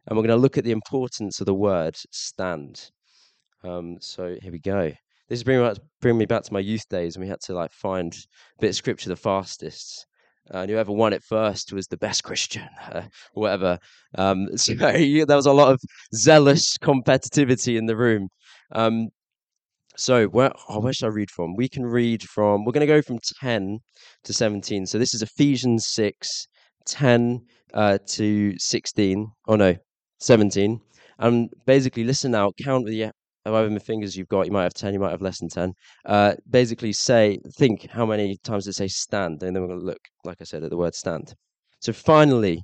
and 0.07 0.17
we're 0.17 0.23
going 0.23 0.35
to 0.35 0.41
look 0.41 0.57
at 0.57 0.63
the 0.63 0.71
importance 0.71 1.39
of 1.39 1.45
the 1.45 1.53
word 1.53 1.95
stand. 2.11 2.91
Um, 3.63 3.97
so 3.99 4.35
here 4.41 4.51
we 4.51 4.59
go. 4.59 4.91
This 5.29 5.39
is 5.39 5.43
bringing, 5.43 5.75
bringing 6.01 6.19
me 6.19 6.25
back 6.25 6.43
to 6.43 6.53
my 6.53 6.59
youth 6.59 6.87
days, 6.89 7.15
and 7.15 7.23
we 7.23 7.29
had 7.29 7.41
to 7.41 7.53
like 7.53 7.71
find 7.71 8.13
a 8.13 8.61
bit 8.61 8.69
of 8.69 8.75
scripture 8.75 9.09
the 9.09 9.15
fastest 9.15 10.05
uh, 10.53 10.59
and 10.59 10.71
whoever 10.71 10.91
won 10.91 11.13
it 11.13 11.23
first 11.23 11.71
was 11.71 11.87
the 11.87 11.97
best 11.97 12.23
Christian, 12.25 12.67
uh, 12.91 13.03
whatever. 13.33 13.79
Um, 14.17 14.49
so 14.57 14.73
there 14.75 15.25
was 15.27 15.45
a 15.45 15.53
lot 15.53 15.71
of 15.71 15.81
zealous 16.13 16.77
competitivity 16.77 17.77
in 17.77 17.85
the 17.85 17.95
room. 17.95 18.29
Um, 18.71 19.09
So 19.97 20.27
where 20.27 20.51
oh, 20.69 20.79
where 20.79 20.93
should 20.93 21.07
I 21.07 21.09
read 21.09 21.31
from? 21.31 21.55
We 21.55 21.67
can 21.67 21.85
read 21.85 22.23
from 22.23 22.65
we're 22.65 22.71
going 22.71 22.87
to 22.87 22.93
go 22.93 23.01
from 23.01 23.19
10 23.41 23.79
to 24.23 24.33
17. 24.33 24.85
So 24.85 24.97
this 24.97 25.13
is 25.13 25.21
Ephesians 25.21 25.87
6, 25.89 26.47
10 26.85 27.41
uh, 27.73 27.97
to 28.07 28.53
16. 28.57 29.27
Oh 29.47 29.55
no, 29.55 29.75
17. 30.19 30.79
And 31.19 31.49
basically 31.65 32.03
listen 32.03 32.31
now, 32.31 32.51
count 32.63 32.85
with 32.85 32.93
your 32.93 33.11
however 33.45 33.69
many 33.69 33.79
fingers 33.79 34.15
you've 34.15 34.27
got. 34.27 34.45
You 34.45 34.51
might 34.51 34.63
have 34.63 34.73
10, 34.73 34.93
you 34.93 34.99
might 34.99 35.11
have 35.11 35.21
less 35.21 35.39
than 35.39 35.49
10. 35.49 35.73
Uh, 36.05 36.33
basically 36.49 36.93
say 36.93 37.39
think 37.57 37.89
how 37.91 38.05
many 38.05 38.37
times 38.43 38.67
it 38.67 38.73
say 38.73 38.87
stand, 38.87 39.43
and 39.43 39.55
then 39.55 39.61
we're 39.61 39.69
going 39.69 39.79
to 39.79 39.85
look, 39.85 40.01
like 40.23 40.37
I 40.41 40.43
said, 40.43 40.63
at 40.63 40.69
the 40.69 40.77
word 40.77 40.95
stand. 40.95 41.33
So 41.79 41.93
finally, 41.93 42.63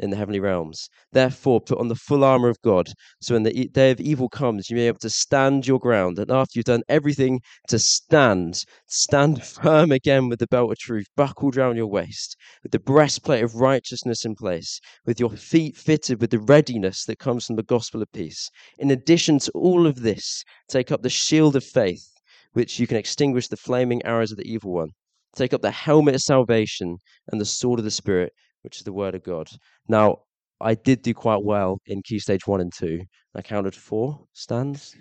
in 0.00 0.10
the 0.10 0.16
heavenly 0.16 0.40
realms. 0.40 0.88
Therefore, 1.12 1.60
put 1.60 1.78
on 1.78 1.88
the 1.88 1.94
full 1.94 2.24
armor 2.24 2.48
of 2.48 2.60
God, 2.62 2.90
so 3.20 3.34
when 3.34 3.42
the 3.42 3.68
day 3.68 3.90
of 3.90 4.00
evil 4.00 4.28
comes, 4.28 4.70
you 4.70 4.76
may 4.76 4.82
be 4.82 4.86
able 4.86 4.98
to 5.00 5.10
stand 5.10 5.66
your 5.66 5.78
ground. 5.78 6.18
And 6.18 6.30
after 6.30 6.58
you've 6.58 6.64
done 6.64 6.82
everything 6.88 7.40
to 7.68 7.78
stand, 7.78 8.64
stand 8.86 9.44
firm 9.44 9.92
again 9.92 10.28
with 10.28 10.38
the 10.38 10.46
belt 10.46 10.72
of 10.72 10.78
truth 10.78 11.06
buckled 11.16 11.56
round 11.56 11.76
your 11.76 11.86
waist, 11.86 12.36
with 12.62 12.72
the 12.72 12.78
breastplate 12.78 13.44
of 13.44 13.54
righteousness 13.56 14.24
in 14.24 14.34
place, 14.34 14.80
with 15.04 15.20
your 15.20 15.30
feet 15.30 15.76
fitted 15.76 16.20
with 16.20 16.30
the 16.30 16.38
readiness 16.38 17.04
that 17.04 17.18
comes 17.18 17.44
from 17.44 17.56
the 17.56 17.62
gospel 17.62 18.00
of 18.00 18.10
peace. 18.12 18.48
In 18.78 18.90
addition 18.90 19.38
to 19.40 19.50
all 19.52 19.86
of 19.86 20.00
this, 20.00 20.44
take 20.68 20.90
up 20.90 21.02
the 21.02 21.10
shield 21.10 21.56
of 21.56 21.64
faith, 21.64 22.08
which 22.54 22.78
you 22.78 22.86
can 22.86 22.96
extinguish 22.96 23.48
the 23.48 23.56
flaming 23.56 24.02
arrows 24.04 24.32
of 24.32 24.38
the 24.38 24.50
evil 24.50 24.72
one. 24.72 24.88
Take 25.36 25.52
up 25.52 25.62
the 25.62 25.70
helmet 25.70 26.16
of 26.16 26.22
salvation 26.22 26.96
and 27.28 27.40
the 27.40 27.44
sword 27.44 27.78
of 27.78 27.84
the 27.84 27.90
Spirit, 27.90 28.32
which 28.62 28.78
is 28.78 28.84
the 28.84 28.92
word 28.92 29.14
of 29.14 29.22
God. 29.22 29.48
Now, 29.88 30.18
I 30.60 30.74
did 30.74 31.02
do 31.02 31.14
quite 31.14 31.42
well 31.42 31.78
in 31.86 32.02
key 32.02 32.18
stage 32.18 32.46
one 32.46 32.60
and 32.60 32.72
two. 32.72 33.00
I 33.34 33.42
counted 33.42 33.74
four 33.74 34.26
stands. 34.34 34.94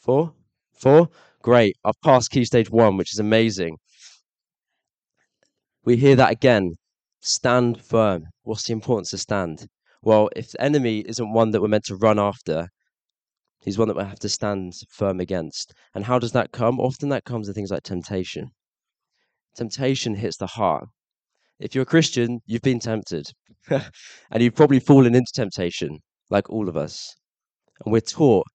Four? 0.00 0.34
Four? 0.72 1.08
Great. 1.42 1.76
I've 1.84 2.00
passed 2.02 2.30
key 2.30 2.44
stage 2.44 2.70
one, 2.70 2.96
which 2.96 3.12
is 3.14 3.18
amazing. 3.18 3.76
We 5.84 5.96
hear 5.96 6.16
that 6.16 6.32
again. 6.32 6.76
Stand 7.20 7.82
firm. 7.82 8.24
What's 8.42 8.64
the 8.64 8.74
importance 8.74 9.12
of 9.14 9.20
stand? 9.20 9.66
Well, 10.02 10.28
if 10.36 10.50
the 10.50 10.60
enemy 10.60 11.00
isn't 11.06 11.32
one 11.32 11.50
that 11.52 11.62
we're 11.62 11.68
meant 11.68 11.84
to 11.86 11.96
run 11.96 12.18
after, 12.18 12.68
he's 13.60 13.78
one 13.78 13.88
that 13.88 13.96
we 13.96 14.04
have 14.04 14.18
to 14.20 14.28
stand 14.28 14.74
firm 14.90 15.20
against. 15.20 15.72
And 15.94 16.04
how 16.04 16.18
does 16.18 16.32
that 16.32 16.52
come? 16.52 16.78
Often 16.78 17.08
that 17.10 17.24
comes 17.24 17.48
in 17.48 17.54
things 17.54 17.70
like 17.70 17.82
temptation. 17.82 18.50
Temptation 19.54 20.16
hits 20.16 20.36
the 20.36 20.48
heart. 20.48 20.88
If 21.60 21.74
you're 21.74 21.82
a 21.82 21.86
Christian, 21.86 22.40
you've 22.46 22.62
been 22.62 22.80
tempted. 22.80 23.26
and 23.70 24.42
you've 24.42 24.56
probably 24.56 24.80
fallen 24.80 25.14
into 25.14 25.30
temptation, 25.32 26.00
like 26.30 26.50
all 26.50 26.68
of 26.68 26.76
us. 26.76 27.14
And 27.84 27.92
we're 27.92 28.00
taught 28.00 28.46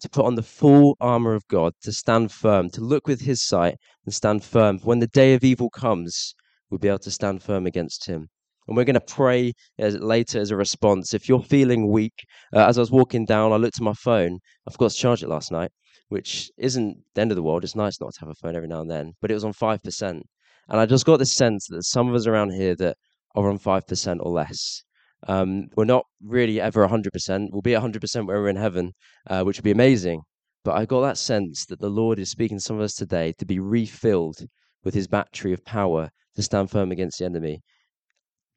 to 0.00 0.08
put 0.08 0.24
on 0.24 0.34
the 0.34 0.42
full 0.42 0.96
armor 1.00 1.34
of 1.34 1.46
God, 1.48 1.72
to 1.82 1.92
stand 1.92 2.30
firm, 2.30 2.70
to 2.70 2.80
look 2.80 3.06
with 3.06 3.20
his 3.20 3.42
sight 3.42 3.76
and 4.04 4.14
stand 4.14 4.44
firm. 4.44 4.78
When 4.80 5.00
the 5.00 5.06
day 5.08 5.34
of 5.34 5.42
evil 5.42 5.70
comes, 5.70 6.34
we'll 6.70 6.78
be 6.78 6.88
able 6.88 6.98
to 7.00 7.10
stand 7.10 7.42
firm 7.42 7.66
against 7.66 8.06
him. 8.06 8.28
And 8.68 8.76
we're 8.76 8.84
going 8.84 8.94
to 8.94 9.00
pray 9.00 9.52
as, 9.78 9.96
later 9.96 10.40
as 10.40 10.50
a 10.50 10.56
response. 10.56 11.14
If 11.14 11.28
you're 11.28 11.42
feeling 11.42 11.90
weak, 11.90 12.24
uh, 12.54 12.66
as 12.66 12.78
I 12.78 12.80
was 12.80 12.90
walking 12.90 13.24
down, 13.24 13.52
I 13.52 13.56
looked 13.56 13.78
at 13.78 13.84
my 13.84 13.94
phone. 13.94 14.38
I 14.68 14.70
forgot 14.70 14.90
to 14.90 14.96
charge 14.96 15.22
it 15.22 15.28
last 15.28 15.52
night, 15.52 15.70
which 16.08 16.50
isn't 16.58 16.98
the 17.14 17.20
end 17.20 17.32
of 17.32 17.36
the 17.36 17.42
world. 17.42 17.64
It's 17.64 17.76
nice 17.76 18.00
not 18.00 18.12
to 18.14 18.20
have 18.20 18.28
a 18.28 18.34
phone 18.34 18.56
every 18.56 18.68
now 18.68 18.80
and 18.80 18.90
then, 18.90 19.12
but 19.20 19.30
it 19.30 19.34
was 19.34 19.44
on 19.44 19.52
5%. 19.52 20.22
And 20.68 20.80
I 20.80 20.86
just 20.86 21.06
got 21.06 21.18
this 21.18 21.32
sense 21.32 21.66
that 21.68 21.84
some 21.84 22.08
of 22.08 22.14
us 22.14 22.26
around 22.26 22.52
here 22.52 22.74
that 22.76 22.96
are 23.34 23.48
on 23.48 23.58
5% 23.58 24.18
or 24.20 24.32
less. 24.32 24.82
Um, 25.28 25.68
we're 25.76 25.84
not 25.84 26.04
really 26.22 26.60
ever 26.60 26.86
100%. 26.86 27.48
We'll 27.52 27.62
be 27.62 27.72
100% 27.72 28.16
when 28.16 28.26
we're 28.26 28.48
in 28.48 28.56
heaven, 28.56 28.92
uh, 29.28 29.44
which 29.44 29.58
would 29.58 29.64
be 29.64 29.70
amazing. 29.70 30.22
But 30.64 30.76
I 30.76 30.84
got 30.84 31.02
that 31.02 31.18
sense 31.18 31.64
that 31.66 31.80
the 31.80 31.90
Lord 31.90 32.18
is 32.18 32.30
speaking 32.30 32.58
to 32.58 32.62
some 32.62 32.76
of 32.76 32.82
us 32.82 32.94
today 32.94 33.32
to 33.38 33.46
be 33.46 33.60
refilled 33.60 34.38
with 34.82 34.94
his 34.94 35.06
battery 35.06 35.52
of 35.52 35.64
power 35.64 36.10
to 36.34 36.42
stand 36.42 36.70
firm 36.70 36.90
against 36.90 37.18
the 37.18 37.24
enemy. 37.24 37.60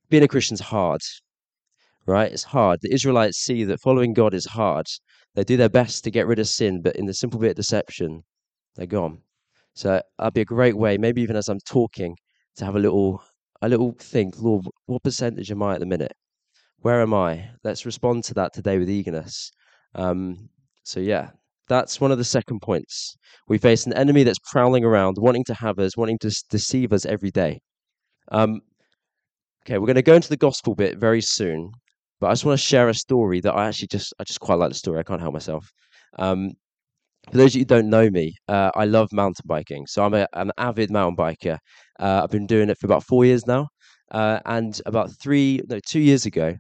Being 0.10 0.24
a 0.24 0.28
Christian's 0.28 0.60
hard, 0.60 1.02
right? 2.06 2.32
It's 2.32 2.44
hard. 2.44 2.80
The 2.82 2.94
Israelites 2.94 3.38
see 3.38 3.64
that 3.66 3.82
following 3.82 4.14
God 4.14 4.34
is 4.34 4.46
hard. 4.46 4.88
They 5.36 5.44
do 5.44 5.58
their 5.58 5.70
best 5.70 6.04
to 6.04 6.12
get 6.12 6.28
rid 6.28 6.40
of 6.40 6.48
sin, 6.48 6.82
but 6.82 6.96
in 6.96 7.06
the 7.06 7.14
simple 7.14 7.40
bit 7.40 7.52
of 7.52 7.56
deception, 7.58 8.24
they're 8.76 8.88
gone. 8.88 9.22
So 9.74 10.02
that'd 10.18 10.34
be 10.34 10.42
a 10.42 10.46
great 10.46 10.78
way, 10.78 10.98
maybe 10.98 11.22
even 11.22 11.36
as 11.36 11.48
I'm 11.50 11.60
talking, 11.62 12.16
to 12.58 12.66
have 12.66 12.76
a 12.76 12.80
little 12.80 13.24
a 13.62 13.70
little 13.70 13.94
think, 14.00 14.42
Lord, 14.42 14.66
what 14.86 15.04
percentage 15.04 15.52
am 15.52 15.64
I 15.64 15.74
at 15.74 15.80
the 15.80 15.86
minute? 15.86 16.14
Where 16.82 17.02
am 17.02 17.14
I? 17.14 17.50
Let's 17.64 17.86
respond 17.86 18.24
to 18.26 18.34
that 18.36 18.54
today 18.54 18.78
with 18.78 18.90
eagerness. 18.90 19.52
Um, 19.96 20.50
so, 20.84 21.00
yeah, 21.00 21.32
that's 21.68 22.00
one 22.00 22.12
of 22.12 22.18
the 22.18 22.24
second 22.24 22.62
points. 22.62 23.18
We 23.48 23.58
face 23.58 23.86
an 23.86 23.94
enemy 23.94 24.24
that's 24.24 24.40
prowling 24.52 24.86
around, 24.86 25.18
wanting 25.20 25.44
to 25.46 25.54
have 25.56 25.78
us, 25.80 25.98
wanting 25.98 26.20
to 26.20 26.44
deceive 26.50 26.94
us 26.94 27.06
every 27.06 27.32
day. 27.32 27.60
Um, 28.32 28.62
okay, 29.66 29.78
we're 29.78 29.88
going 29.88 29.96
to 29.96 30.02
go 30.02 30.16
into 30.16 30.30
the 30.30 30.38
gospel 30.38 30.74
bit 30.74 30.98
very 30.98 31.22
soon, 31.22 31.72
but 32.20 32.28
I 32.28 32.32
just 32.32 32.46
want 32.46 32.58
to 32.60 32.66
share 32.66 32.88
a 32.88 32.94
story 32.94 33.42
that 33.42 33.54
I 33.54 33.68
actually 33.68 33.90
just 33.90 34.14
I 34.20 34.24
just 34.24 34.40
quite 34.40 34.56
like 34.56 34.70
the 34.70 34.76
story. 34.76 35.00
I 35.00 35.04
can't 35.04 35.22
help 35.22 35.34
myself. 35.34 35.70
Um, 36.18 36.52
for 37.32 37.38
those 37.38 37.52
of 37.52 37.56
you 37.56 37.62
who 37.62 37.66
don't 37.66 37.90
know 37.90 38.10
me, 38.10 38.36
uh, 38.48 38.72
I 38.76 38.86
love 38.86 39.12
mountain 39.12 39.44
biking. 39.46 39.86
So 39.88 40.04
I'm 40.04 40.14
a, 40.14 40.28
an 40.34 40.52
avid 40.58 40.92
mountain 40.92 41.16
biker. 41.16 41.58
Uh, 42.00 42.22
I've 42.24 42.32
been 42.32 42.48
doing 42.48 42.70
it 42.70 42.78
for 42.78 42.88
about 42.88 43.04
four 43.04 43.26
years 43.26 43.46
now. 43.46 43.68
Uh, 44.12 44.40
and 44.46 44.82
about 44.86 45.12
three, 45.22 45.62
no, 45.70 45.80
two 45.86 46.00
years 46.00 46.26
ago, 46.26 46.56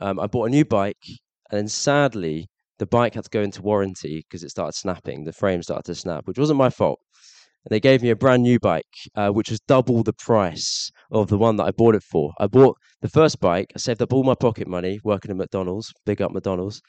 um, 0.00 0.20
I 0.20 0.26
bought 0.26 0.46
a 0.46 0.50
new 0.50 0.64
bike. 0.64 1.02
And 1.50 1.58
then 1.58 1.68
sadly, 1.68 2.48
the 2.78 2.86
bike 2.86 3.14
had 3.14 3.24
to 3.24 3.30
go 3.30 3.42
into 3.42 3.62
warranty 3.62 4.24
because 4.28 4.42
it 4.42 4.50
started 4.50 4.76
snapping. 4.76 5.24
The 5.24 5.32
frame 5.32 5.62
started 5.62 5.84
to 5.86 5.94
snap, 5.94 6.26
which 6.26 6.38
wasn't 6.38 6.58
my 6.58 6.70
fault. 6.70 7.00
And 7.64 7.70
they 7.70 7.80
gave 7.80 8.02
me 8.02 8.10
a 8.10 8.16
brand 8.16 8.42
new 8.42 8.58
bike, 8.58 8.84
uh, 9.14 9.30
which 9.30 9.50
was 9.50 9.60
double 9.68 10.02
the 10.02 10.12
price 10.12 10.90
of 11.12 11.28
the 11.28 11.38
one 11.38 11.56
that 11.56 11.64
I 11.64 11.70
bought 11.70 11.94
it 11.94 12.02
for. 12.02 12.32
I 12.40 12.46
bought 12.48 12.76
the 13.02 13.08
first 13.08 13.38
bike. 13.40 13.70
I 13.74 13.78
saved 13.78 14.02
up 14.02 14.12
all 14.12 14.24
my 14.24 14.34
pocket 14.34 14.66
money 14.66 14.98
working 15.04 15.30
at 15.30 15.36
McDonald's. 15.36 15.92
Big 16.04 16.20
up 16.22 16.32
McDonald's. 16.32 16.80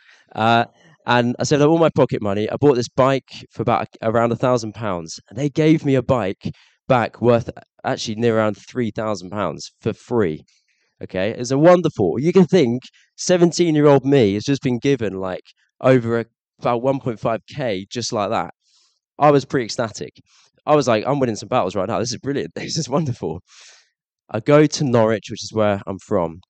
Uh, 1.06 1.12
and 1.18 1.36
I 1.40 1.44
saved 1.44 1.62
up 1.62 1.70
all 1.70 1.78
my 1.78 1.90
pocket 1.90 2.22
money. 2.22 2.50
I 2.50 2.56
bought 2.58 2.76
this 2.76 2.90
bike 2.90 3.46
for 3.52 3.62
about 3.62 3.88
around 4.02 4.32
a 4.32 4.36
thousand 4.36 4.74
pounds, 4.74 5.20
and 5.30 5.38
they 5.38 5.50
gave 5.50 5.86
me 5.86 5.96
a 5.96 6.02
bike 6.04 6.52
back 6.88 7.22
worth 7.22 7.50
actually 7.84 8.16
near 8.16 8.38
around 8.38 8.56
three 8.56 8.92
thousand 8.92 9.30
pounds 9.32 9.72
for 9.82 9.94
free. 9.94 10.44
Okay, 11.04 11.32
it's 11.32 11.52
a 11.52 11.58
wonderful. 11.58 12.20
You 12.20 12.34
can 12.34 12.46
think 12.46 12.84
seventeen-year-old 13.18 14.06
me 14.06 14.36
has 14.36 14.44
just 14.44 14.62
been 14.64 14.80
given 14.80 15.20
like 15.20 15.44
over 15.82 16.20
a, 16.22 16.26
about 16.60 16.82
one 16.82 17.00
point 17.00 17.20
five 17.20 17.42
k 17.48 17.86
just 17.90 18.14
like 18.14 18.30
that. 18.32 18.54
I 19.20 19.32
was 19.32 19.46
pretty 19.46 19.66
ecstatic. 19.66 20.14
I 20.66 20.76
was 20.76 20.88
like, 20.88 21.06
I'm 21.08 21.20
winning 21.20 21.36
some 21.36 21.50
battles 21.50 21.76
right 21.76 21.88
now. 21.90 22.00
This 22.00 22.12
is 22.14 22.20
brilliant. 22.20 22.54
This 22.56 22.78
is 22.78 22.90
wonderful. 22.90 23.42
I 24.30 24.40
go 24.42 24.66
to 24.66 24.84
Norwich, 24.84 25.30
which 25.32 25.44
is 25.44 25.54
where 25.54 25.82
I'm 25.88 26.00
from. 26.00 26.42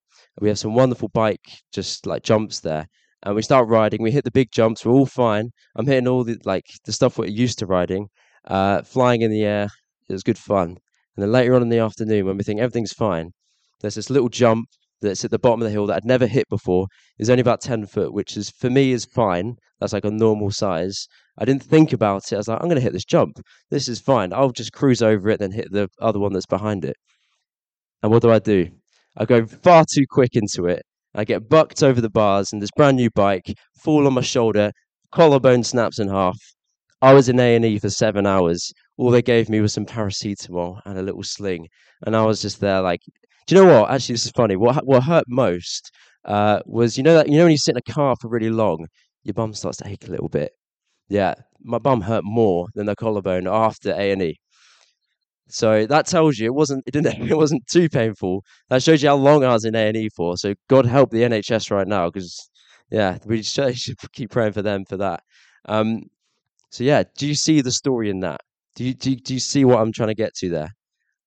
We 0.41 0.49
have 0.49 0.59
some 0.59 0.75
wonderful 0.75 1.09
bike, 1.09 1.45
just 1.73 2.05
like 2.07 2.23
jumps 2.23 2.61
there 2.61 2.87
and 3.23 3.35
we 3.35 3.41
start 3.41 3.67
riding. 3.67 4.01
We 4.01 4.11
hit 4.11 4.25
the 4.25 4.31
big 4.31 4.51
jumps. 4.51 4.85
We're 4.85 4.93
all 4.93 5.05
fine. 5.05 5.51
I'm 5.75 5.87
hitting 5.87 6.07
all 6.07 6.23
the 6.23 6.37
like 6.45 6.65
the 6.85 6.91
stuff 6.91 7.17
we're 7.17 7.25
used 7.27 7.59
to 7.59 7.65
riding, 7.65 8.07
uh, 8.45 8.81
flying 8.83 9.21
in 9.21 9.31
the 9.31 9.43
air. 9.43 9.69
It 10.09 10.13
was 10.13 10.23
good 10.23 10.37
fun. 10.37 10.77
And 11.15 11.23
then 11.23 11.31
later 11.31 11.55
on 11.55 11.61
in 11.61 11.69
the 11.69 11.79
afternoon, 11.79 12.25
when 12.25 12.37
we 12.37 12.43
think 12.43 12.59
everything's 12.59 12.93
fine, 12.93 13.31
there's 13.81 13.95
this 13.95 14.09
little 14.09 14.29
jump 14.29 14.65
that's 15.01 15.23
at 15.23 15.31
the 15.31 15.39
bottom 15.39 15.61
of 15.61 15.65
the 15.65 15.71
hill 15.71 15.85
that 15.87 15.97
I'd 15.97 16.05
never 16.05 16.27
hit 16.27 16.47
before. 16.49 16.87
It's 17.17 17.29
only 17.29 17.41
about 17.41 17.61
ten 17.61 17.85
foot, 17.85 18.13
which 18.13 18.35
is 18.35 18.49
for 18.49 18.69
me 18.69 18.91
is 18.91 19.05
fine. 19.05 19.55
That's 19.79 19.93
like 19.93 20.05
a 20.05 20.11
normal 20.11 20.51
size. 20.51 21.07
I 21.37 21.45
didn't 21.45 21.63
think 21.63 21.93
about 21.93 22.31
it. 22.31 22.35
I 22.35 22.37
was 22.37 22.47
like, 22.47 22.59
I'm 22.61 22.67
going 22.67 22.75
to 22.75 22.81
hit 22.81 22.93
this 22.93 23.05
jump. 23.05 23.39
This 23.69 23.87
is 23.87 23.99
fine. 23.99 24.33
I'll 24.33 24.51
just 24.51 24.71
cruise 24.71 25.01
over 25.01 25.29
it, 25.29 25.39
then 25.39 25.51
hit 25.51 25.71
the 25.71 25.89
other 25.99 26.19
one 26.19 26.33
that's 26.33 26.45
behind 26.45 26.85
it. 26.85 26.95
And 28.01 28.11
what 28.11 28.21
do 28.21 28.31
I 28.31 28.39
do? 28.39 28.69
I 29.17 29.25
go 29.25 29.45
far 29.45 29.85
too 29.91 30.05
quick 30.09 30.35
into 30.35 30.67
it 30.67 30.83
I 31.15 31.25
get 31.25 31.49
bucked 31.49 31.83
over 31.83 32.01
the 32.01 32.09
bars 32.09 32.51
and 32.51 32.61
this 32.61 32.71
brand 32.75 32.97
new 32.97 33.09
bike, 33.11 33.53
fall 33.75 34.07
on 34.07 34.13
my 34.13 34.21
shoulder, 34.21 34.71
collarbone 35.11 35.63
snaps 35.63 35.99
in 35.99 36.07
half. 36.07 36.37
I 37.01 37.13
was 37.13 37.29
in 37.29 37.39
A&E 37.39 37.79
for 37.79 37.89
seven 37.89 38.25
hours. 38.25 38.71
All 38.97 39.11
they 39.11 39.21
gave 39.21 39.49
me 39.49 39.59
was 39.61 39.73
some 39.73 39.85
paracetamol 39.85 40.79
and 40.85 40.97
a 40.97 41.03
little 41.03 41.23
sling. 41.23 41.67
And 42.05 42.15
I 42.15 42.23
was 42.23 42.41
just 42.41 42.61
there 42.61 42.81
like, 42.81 43.01
do 43.45 43.55
you 43.55 43.61
know 43.61 43.81
what? 43.81 43.91
Actually, 43.91 44.13
this 44.13 44.25
is 44.25 44.31
funny. 44.31 44.55
What, 44.55 44.85
what 44.85 45.03
hurt 45.03 45.25
most 45.27 45.91
uh, 46.25 46.61
was, 46.65 46.97
you 46.97 47.03
know 47.03 47.15
that 47.15 47.27
you 47.27 47.37
know 47.37 47.43
when 47.43 47.51
you 47.51 47.57
sit 47.57 47.75
in 47.75 47.83
a 47.85 47.91
car 47.91 48.15
for 48.21 48.29
really 48.29 48.49
long, 48.49 48.87
your 49.23 49.33
bum 49.33 49.53
starts 49.53 49.77
to 49.79 49.87
ache 49.87 50.07
a 50.07 50.11
little 50.11 50.29
bit. 50.29 50.53
Yeah, 51.09 51.35
my 51.61 51.77
bum 51.77 52.01
hurt 52.01 52.23
more 52.23 52.67
than 52.73 52.85
the 52.85 52.95
collarbone 52.95 53.47
after 53.47 53.91
A&E. 53.91 54.37
So 55.47 55.85
that 55.85 56.07
tells 56.07 56.37
you 56.39 56.47
it 56.47 56.53
wasn't 56.53 56.83
it 56.87 56.91
didn't 56.91 57.21
it 57.31 57.37
wasn't 57.37 57.65
too 57.67 57.89
painful. 57.89 58.43
That 58.69 58.83
shows 58.83 59.01
you 59.03 59.09
how 59.09 59.15
long 59.15 59.43
I 59.43 59.53
was 59.53 59.65
in 59.65 59.75
A 59.75 59.87
and 59.87 59.97
E 59.97 60.09
for. 60.15 60.37
So 60.37 60.53
God 60.69 60.85
help 60.85 61.11
the 61.11 61.23
NHS 61.23 61.71
right 61.71 61.87
now 61.87 62.09
because 62.09 62.49
yeah, 62.91 63.17
we 63.25 63.41
should 63.43 63.97
keep 64.13 64.31
praying 64.31 64.53
for 64.53 64.61
them 64.61 64.85
for 64.85 64.97
that. 64.97 65.21
Um, 65.65 66.03
So 66.71 66.83
yeah, 66.83 67.03
do 67.17 67.27
you 67.27 67.35
see 67.35 67.61
the 67.61 67.71
story 67.71 68.09
in 68.09 68.19
that? 68.21 68.41
Do 68.75 68.83
you 68.85 68.93
do 68.93 69.11
you, 69.11 69.17
do 69.17 69.33
you 69.35 69.39
see 69.39 69.65
what 69.65 69.79
I'm 69.79 69.93
trying 69.93 70.09
to 70.09 70.15
get 70.15 70.33
to 70.37 70.49
there? 70.49 70.71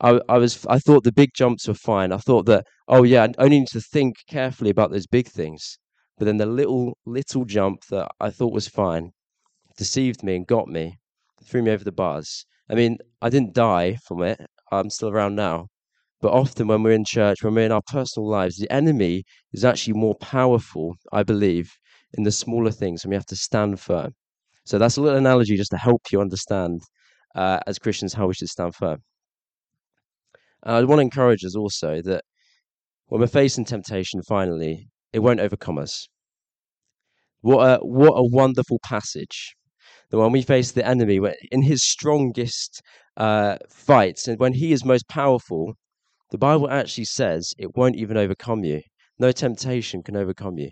I 0.01 0.21
I 0.29 0.39
was 0.39 0.67
I 0.67 0.79
thought 0.81 1.05
the 1.05 1.13
big 1.13 1.33
jumps 1.35 1.69
were 1.69 1.75
fine. 1.75 2.13
I 2.13 2.19
thought 2.19 2.47
that 2.47 2.67
oh 2.89 3.05
yeah, 3.05 3.25
I 3.25 3.35
only 3.45 3.61
need 3.61 3.69
to 3.71 3.81
think 3.83 4.17
carefully 4.29 4.71
about 4.71 4.91
those 4.93 5.07
big 5.09 5.29
things. 5.29 5.79
But 6.19 6.27
then 6.27 6.39
the 6.39 6.47
little 6.47 6.99
little 7.07 7.45
jump 7.45 7.85
that 7.91 8.09
I 8.21 8.31
thought 8.31 8.53
was 8.55 8.69
fine 8.69 9.13
deceived 9.79 10.23
me 10.23 10.37
and 10.37 10.47
got 10.47 10.69
me, 10.69 10.99
threw 11.45 11.63
me 11.63 11.71
over 11.71 11.85
the 11.85 11.93
bars. 11.93 12.45
I 12.69 12.75
mean, 12.75 12.99
I 13.23 13.29
didn't 13.31 13.55
die 13.55 13.97
from 14.07 14.23
it. 14.23 14.41
I'm 14.73 14.91
still 14.91 15.09
around 15.11 15.37
now. 15.37 15.69
But 16.21 16.33
often 16.33 16.67
when 16.69 16.83
we're 16.83 16.93
in 16.93 17.05
church, 17.05 17.43
when 17.43 17.55
we're 17.55 17.67
in 17.67 17.73
our 17.73 17.83
personal 17.87 18.29
lives, 18.29 18.57
the 18.57 18.71
enemy 18.73 19.25
is 19.53 19.65
actually 19.65 19.95
more 19.95 20.15
powerful, 20.17 20.97
I 21.13 21.23
believe, 21.23 21.71
in 22.15 22.25
the 22.25 22.33
smaller 22.33 22.71
things, 22.71 23.05
and 23.05 23.11
we 23.11 23.17
have 23.17 23.27
to 23.27 23.37
stand 23.37 23.81
firm. 23.81 24.15
So 24.65 24.79
that's 24.79 24.97
a 24.97 25.03
little 25.03 25.19
analogy 25.19 25.57
just 25.57 25.71
to 25.73 25.77
help 25.79 26.03
you 26.11 26.21
understand, 26.21 26.81
uh, 27.35 27.61
as 27.67 27.79
Christians, 27.79 28.15
how 28.15 28.27
we 28.27 28.35
should 28.35 28.49
stand 28.49 28.75
firm. 28.75 29.03
I 30.65 30.83
want 30.85 30.99
to 30.99 31.03
encourage 31.03 31.45
us 31.45 31.55
also 31.55 32.03
that 32.03 32.25
when 33.07 33.21
we're 33.21 33.29
facing 33.29 33.65
temptation, 33.65 34.23
finally, 34.23 34.89
it 35.13 35.21
won't 35.21 35.41
overcome 35.41 35.79
us. 35.79 36.09
What 37.43 37.63
a 37.63 37.79
what 37.85 38.15
a 38.15 38.25
wonderful 38.25 38.81
passage! 38.83 39.55
That 40.11 40.19
when 40.19 40.33
we 40.33 40.43
face 40.43 40.73
the 40.73 40.87
enemy, 40.87 41.21
in 41.51 41.63
his 41.63 41.83
strongest 41.83 42.81
uh, 43.17 43.57
fights, 43.69 44.29
and 44.29 44.39
when 44.39 44.53
he 44.53 44.73
is 44.73 44.85
most 44.85 45.09
powerful, 45.09 45.75
the 46.31 46.39
Bible 46.39 46.71
actually 46.71 47.05
says 47.05 47.53
it 47.59 47.77
won't 47.77 47.97
even 47.97 48.17
overcome 48.17 48.65
you. 48.65 48.83
No 49.19 49.33
temptation 49.33 50.03
can 50.03 50.17
overcome 50.17 50.59
you. 50.59 50.71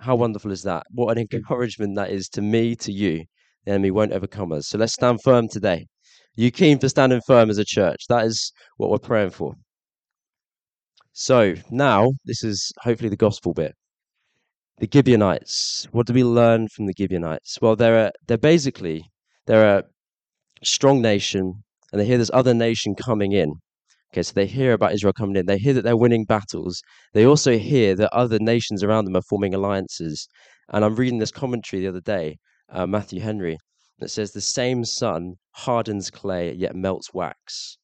How 0.00 0.16
wonderful 0.16 0.50
is 0.50 0.62
that? 0.62 0.84
What 0.90 1.16
an 1.16 1.26
encouragement 1.32 1.96
that 1.96 2.10
is 2.10 2.28
to 2.30 2.42
me, 2.42 2.74
to 2.76 2.92
you. 2.92 3.24
The 3.64 3.72
enemy 3.72 3.90
won't 3.90 4.12
overcome 4.12 4.52
us. 4.52 4.68
So 4.68 4.78
let's 4.78 4.94
stand 4.94 5.20
firm 5.22 5.48
today. 5.48 5.86
Are 6.38 6.42
you 6.42 6.50
keen 6.50 6.78
for 6.78 6.88
standing 6.88 7.20
firm 7.26 7.50
as 7.50 7.58
a 7.58 7.64
church? 7.64 8.06
That 8.08 8.24
is 8.24 8.52
what 8.76 8.90
we're 8.90 8.98
praying 8.98 9.30
for. 9.30 9.54
So 11.12 11.54
now, 11.70 12.12
this 12.24 12.42
is 12.44 12.72
hopefully 12.78 13.10
the 13.10 13.16
gospel 13.16 13.52
bit. 13.52 13.74
The 14.80 14.88
Gibeonites. 14.90 15.86
What 15.92 16.06
do 16.06 16.14
we 16.14 16.24
learn 16.24 16.66
from 16.68 16.86
the 16.86 16.94
Gibeonites? 16.96 17.58
Well, 17.60 17.76
they're 17.76 18.10
they're 18.26 18.38
basically 18.38 19.04
they're 19.46 19.78
a 19.78 19.84
strong 20.64 21.02
nation, 21.02 21.62
and 21.92 22.00
they 22.00 22.06
hear 22.06 22.16
this 22.16 22.30
other 22.32 22.54
nation 22.54 22.94
coming 22.94 23.32
in. 23.32 23.52
Okay, 24.10 24.22
so 24.22 24.32
they 24.34 24.46
hear 24.46 24.72
about 24.72 24.94
Israel 24.94 25.12
coming 25.12 25.36
in. 25.36 25.44
They 25.44 25.58
hear 25.58 25.74
that 25.74 25.84
they're 25.84 25.98
winning 25.98 26.24
battles. 26.24 26.80
They 27.12 27.26
also 27.26 27.58
hear 27.58 27.94
that 27.96 28.10
other 28.14 28.38
nations 28.38 28.82
around 28.82 29.04
them 29.04 29.16
are 29.16 29.28
forming 29.28 29.54
alliances. 29.54 30.26
And 30.70 30.82
I'm 30.82 30.96
reading 30.96 31.18
this 31.18 31.30
commentary 31.30 31.82
the 31.82 31.88
other 31.88 32.00
day, 32.00 32.38
uh, 32.70 32.86
Matthew 32.86 33.20
Henry, 33.20 33.58
that 33.98 34.10
says 34.10 34.32
the 34.32 34.40
same 34.40 34.86
sun 34.86 35.34
hardens 35.50 36.10
clay 36.10 36.54
yet 36.54 36.74
melts 36.74 37.12
wax. 37.12 37.76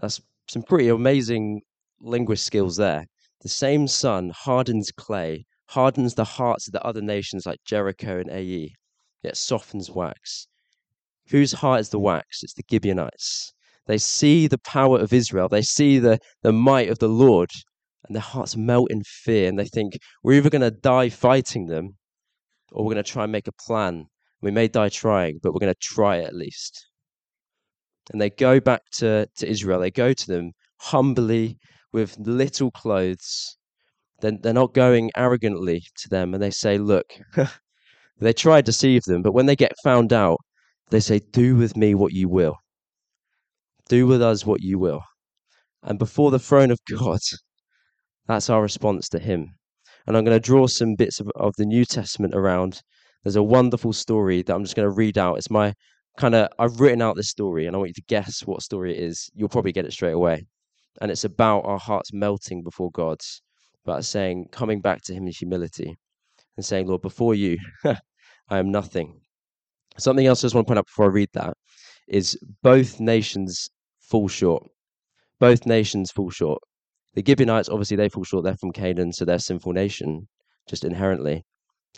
That's 0.00 0.22
some 0.48 0.62
pretty 0.62 0.88
amazing 0.88 1.60
linguist 2.00 2.46
skills 2.46 2.78
there. 2.78 3.04
The 3.42 3.50
same 3.50 3.86
sun 3.86 4.32
hardens 4.34 4.90
clay, 4.90 5.44
hardens 5.70 6.14
the 6.14 6.24
hearts 6.24 6.66
of 6.66 6.72
the 6.72 6.82
other 6.82 7.00
nations 7.00 7.46
like 7.46 7.60
Jericho 7.64 8.18
and 8.18 8.30
Ai, 8.30 8.70
yet 9.22 9.36
softens 9.36 9.88
wax. 9.90 10.48
Whose 11.30 11.52
heart 11.52 11.80
is 11.80 11.90
the 11.90 11.98
mm. 11.98 12.02
wax? 12.02 12.42
It's 12.42 12.54
the 12.54 12.64
Gibeonites. 12.68 13.52
They 13.86 13.98
see 13.98 14.48
the 14.48 14.58
power 14.58 14.98
of 14.98 15.12
Israel, 15.12 15.48
they 15.48 15.62
see 15.62 15.98
the, 15.98 16.18
the 16.42 16.52
might 16.52 16.90
of 16.90 16.98
the 16.98 17.08
Lord, 17.08 17.50
and 18.06 18.14
their 18.14 18.22
hearts 18.22 18.56
melt 18.56 18.90
in 18.90 19.02
fear. 19.04 19.48
And 19.48 19.58
they 19.58 19.66
think, 19.66 19.98
we're 20.22 20.38
either 20.38 20.50
going 20.50 20.62
to 20.62 20.70
die 20.70 21.08
fighting 21.08 21.66
them, 21.66 21.96
or 22.72 22.84
we're 22.84 22.94
going 22.94 23.04
to 23.04 23.10
try 23.10 23.24
and 23.24 23.32
make 23.32 23.48
a 23.48 23.52
plan. 23.52 24.06
We 24.42 24.50
may 24.50 24.68
die 24.68 24.88
trying, 24.88 25.38
but 25.42 25.52
we're 25.52 25.60
going 25.60 25.72
to 25.72 25.80
try 25.80 26.16
it 26.16 26.26
at 26.26 26.34
least. 26.34 26.86
And 28.12 28.20
they 28.20 28.30
go 28.30 28.58
back 28.58 28.82
to, 28.94 29.28
to 29.36 29.48
Israel. 29.48 29.80
They 29.80 29.90
go 29.90 30.12
to 30.12 30.26
them 30.26 30.52
humbly 30.80 31.58
with 31.92 32.16
little 32.18 32.70
clothes. 32.72 33.56
Then 34.20 34.38
they're 34.42 34.52
not 34.52 34.74
going 34.74 35.10
arrogantly 35.16 35.82
to 35.98 36.08
them 36.08 36.34
and 36.34 36.42
they 36.42 36.50
say, 36.50 36.78
Look, 36.78 37.12
they 38.18 38.32
try 38.32 38.60
to 38.60 38.62
deceive 38.62 39.02
them, 39.04 39.22
but 39.22 39.32
when 39.32 39.46
they 39.46 39.56
get 39.56 39.72
found 39.82 40.12
out, 40.12 40.38
they 40.90 41.00
say, 41.00 41.20
Do 41.32 41.56
with 41.56 41.76
me 41.76 41.94
what 41.94 42.12
you 42.12 42.28
will. 42.28 42.56
Do 43.88 44.06
with 44.06 44.22
us 44.22 44.44
what 44.44 44.60
you 44.60 44.78
will. 44.78 45.02
And 45.82 45.98
before 45.98 46.30
the 46.30 46.38
throne 46.38 46.70
of 46.70 46.78
God, 46.88 47.20
that's 48.26 48.50
our 48.50 48.62
response 48.62 49.08
to 49.10 49.18
Him. 49.18 49.54
And 50.06 50.16
I'm 50.16 50.24
going 50.24 50.36
to 50.36 50.46
draw 50.46 50.66
some 50.66 50.94
bits 50.94 51.20
of, 51.20 51.30
of 51.36 51.54
the 51.56 51.66
New 51.66 51.84
Testament 51.84 52.34
around. 52.34 52.82
There's 53.22 53.36
a 53.36 53.42
wonderful 53.42 53.92
story 53.92 54.42
that 54.42 54.54
I'm 54.54 54.64
just 54.64 54.76
going 54.76 54.86
to 54.86 54.94
read 54.94 55.18
out. 55.18 55.36
It's 55.36 55.50
my 55.50 55.74
kind 56.16 56.34
of, 56.34 56.48
I've 56.58 56.80
written 56.80 57.02
out 57.02 57.16
this 57.16 57.28
story 57.28 57.66
and 57.66 57.74
I 57.74 57.78
want 57.78 57.90
you 57.90 57.94
to 57.94 58.02
guess 58.08 58.40
what 58.46 58.62
story 58.62 58.96
it 58.96 59.02
is. 59.02 59.30
You'll 59.34 59.48
probably 59.48 59.72
get 59.72 59.84
it 59.84 59.92
straight 59.92 60.12
away. 60.12 60.46
And 61.00 61.10
it's 61.10 61.24
about 61.24 61.64
our 61.64 61.78
hearts 61.78 62.12
melting 62.12 62.62
before 62.62 62.90
God's, 62.90 63.42
about 63.84 64.04
saying, 64.04 64.48
coming 64.52 64.80
back 64.80 65.02
to 65.02 65.14
Him 65.14 65.26
in 65.26 65.32
humility 65.32 65.96
and 66.56 66.64
saying, 66.64 66.86
Lord, 66.86 67.02
before 67.02 67.34
you, 67.34 67.58
I 67.84 68.58
am 68.58 68.70
nothing. 68.70 69.20
Something 69.98 70.26
else 70.26 70.42
I 70.42 70.46
just 70.46 70.54
want 70.54 70.66
to 70.66 70.70
point 70.70 70.78
out 70.78 70.86
before 70.86 71.06
I 71.06 71.08
read 71.08 71.30
that 71.34 71.54
is 72.08 72.38
both 72.62 73.00
nations 73.00 73.68
fall 74.00 74.28
short. 74.28 74.66
Both 75.38 75.66
nations 75.66 76.10
fall 76.10 76.30
short. 76.30 76.60
The 77.14 77.24
Gibeonites, 77.26 77.68
obviously, 77.68 77.96
they 77.96 78.08
fall 78.08 78.24
short. 78.24 78.44
They're 78.44 78.56
from 78.56 78.72
Canaan, 78.72 79.12
so 79.12 79.24
they're 79.24 79.36
a 79.36 79.40
sinful 79.40 79.72
nation, 79.72 80.28
just 80.68 80.84
inherently. 80.84 81.44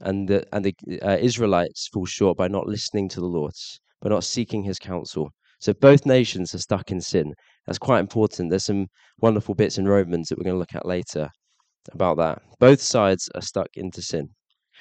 And 0.01 0.29
the, 0.29 0.47
and 0.53 0.64
the 0.64 0.75
uh, 1.03 1.18
Israelites 1.21 1.88
fall 1.92 2.07
short 2.07 2.37
by 2.37 2.49
not 2.49 2.66
listening 2.66 3.09
to 3.11 3.21
the 3.21 3.27
Lord, 3.27 3.53
by 4.01 4.09
not 4.11 4.25
seeking 4.25 4.62
his 4.62 4.79
counsel. 4.79 5.31
So 5.61 5.73
both 5.75 6.07
nations 6.07 6.55
are 6.55 6.59
stuck 6.59 6.90
in 6.90 7.01
sin. 7.01 7.35
That's 7.66 7.79
quite 7.79 8.01
important. 8.01 8.51
There's 8.51 8.64
some 8.64 8.87
wonderful 9.21 9.55
bits 9.55 9.79
in 9.79 9.87
Romans 9.87 10.29
that 10.29 10.38
we're 10.38 10.45
going 10.45 10.55
to 10.55 10.59
look 10.59 10.75
at 10.75 10.87
later 10.87 11.29
about 11.92 12.16
that. 12.18 12.42
Both 12.59 12.81
sides 12.81 13.29
are 13.35 13.42
stuck 13.42 13.68
into 13.75 14.03
sin. 14.03 14.29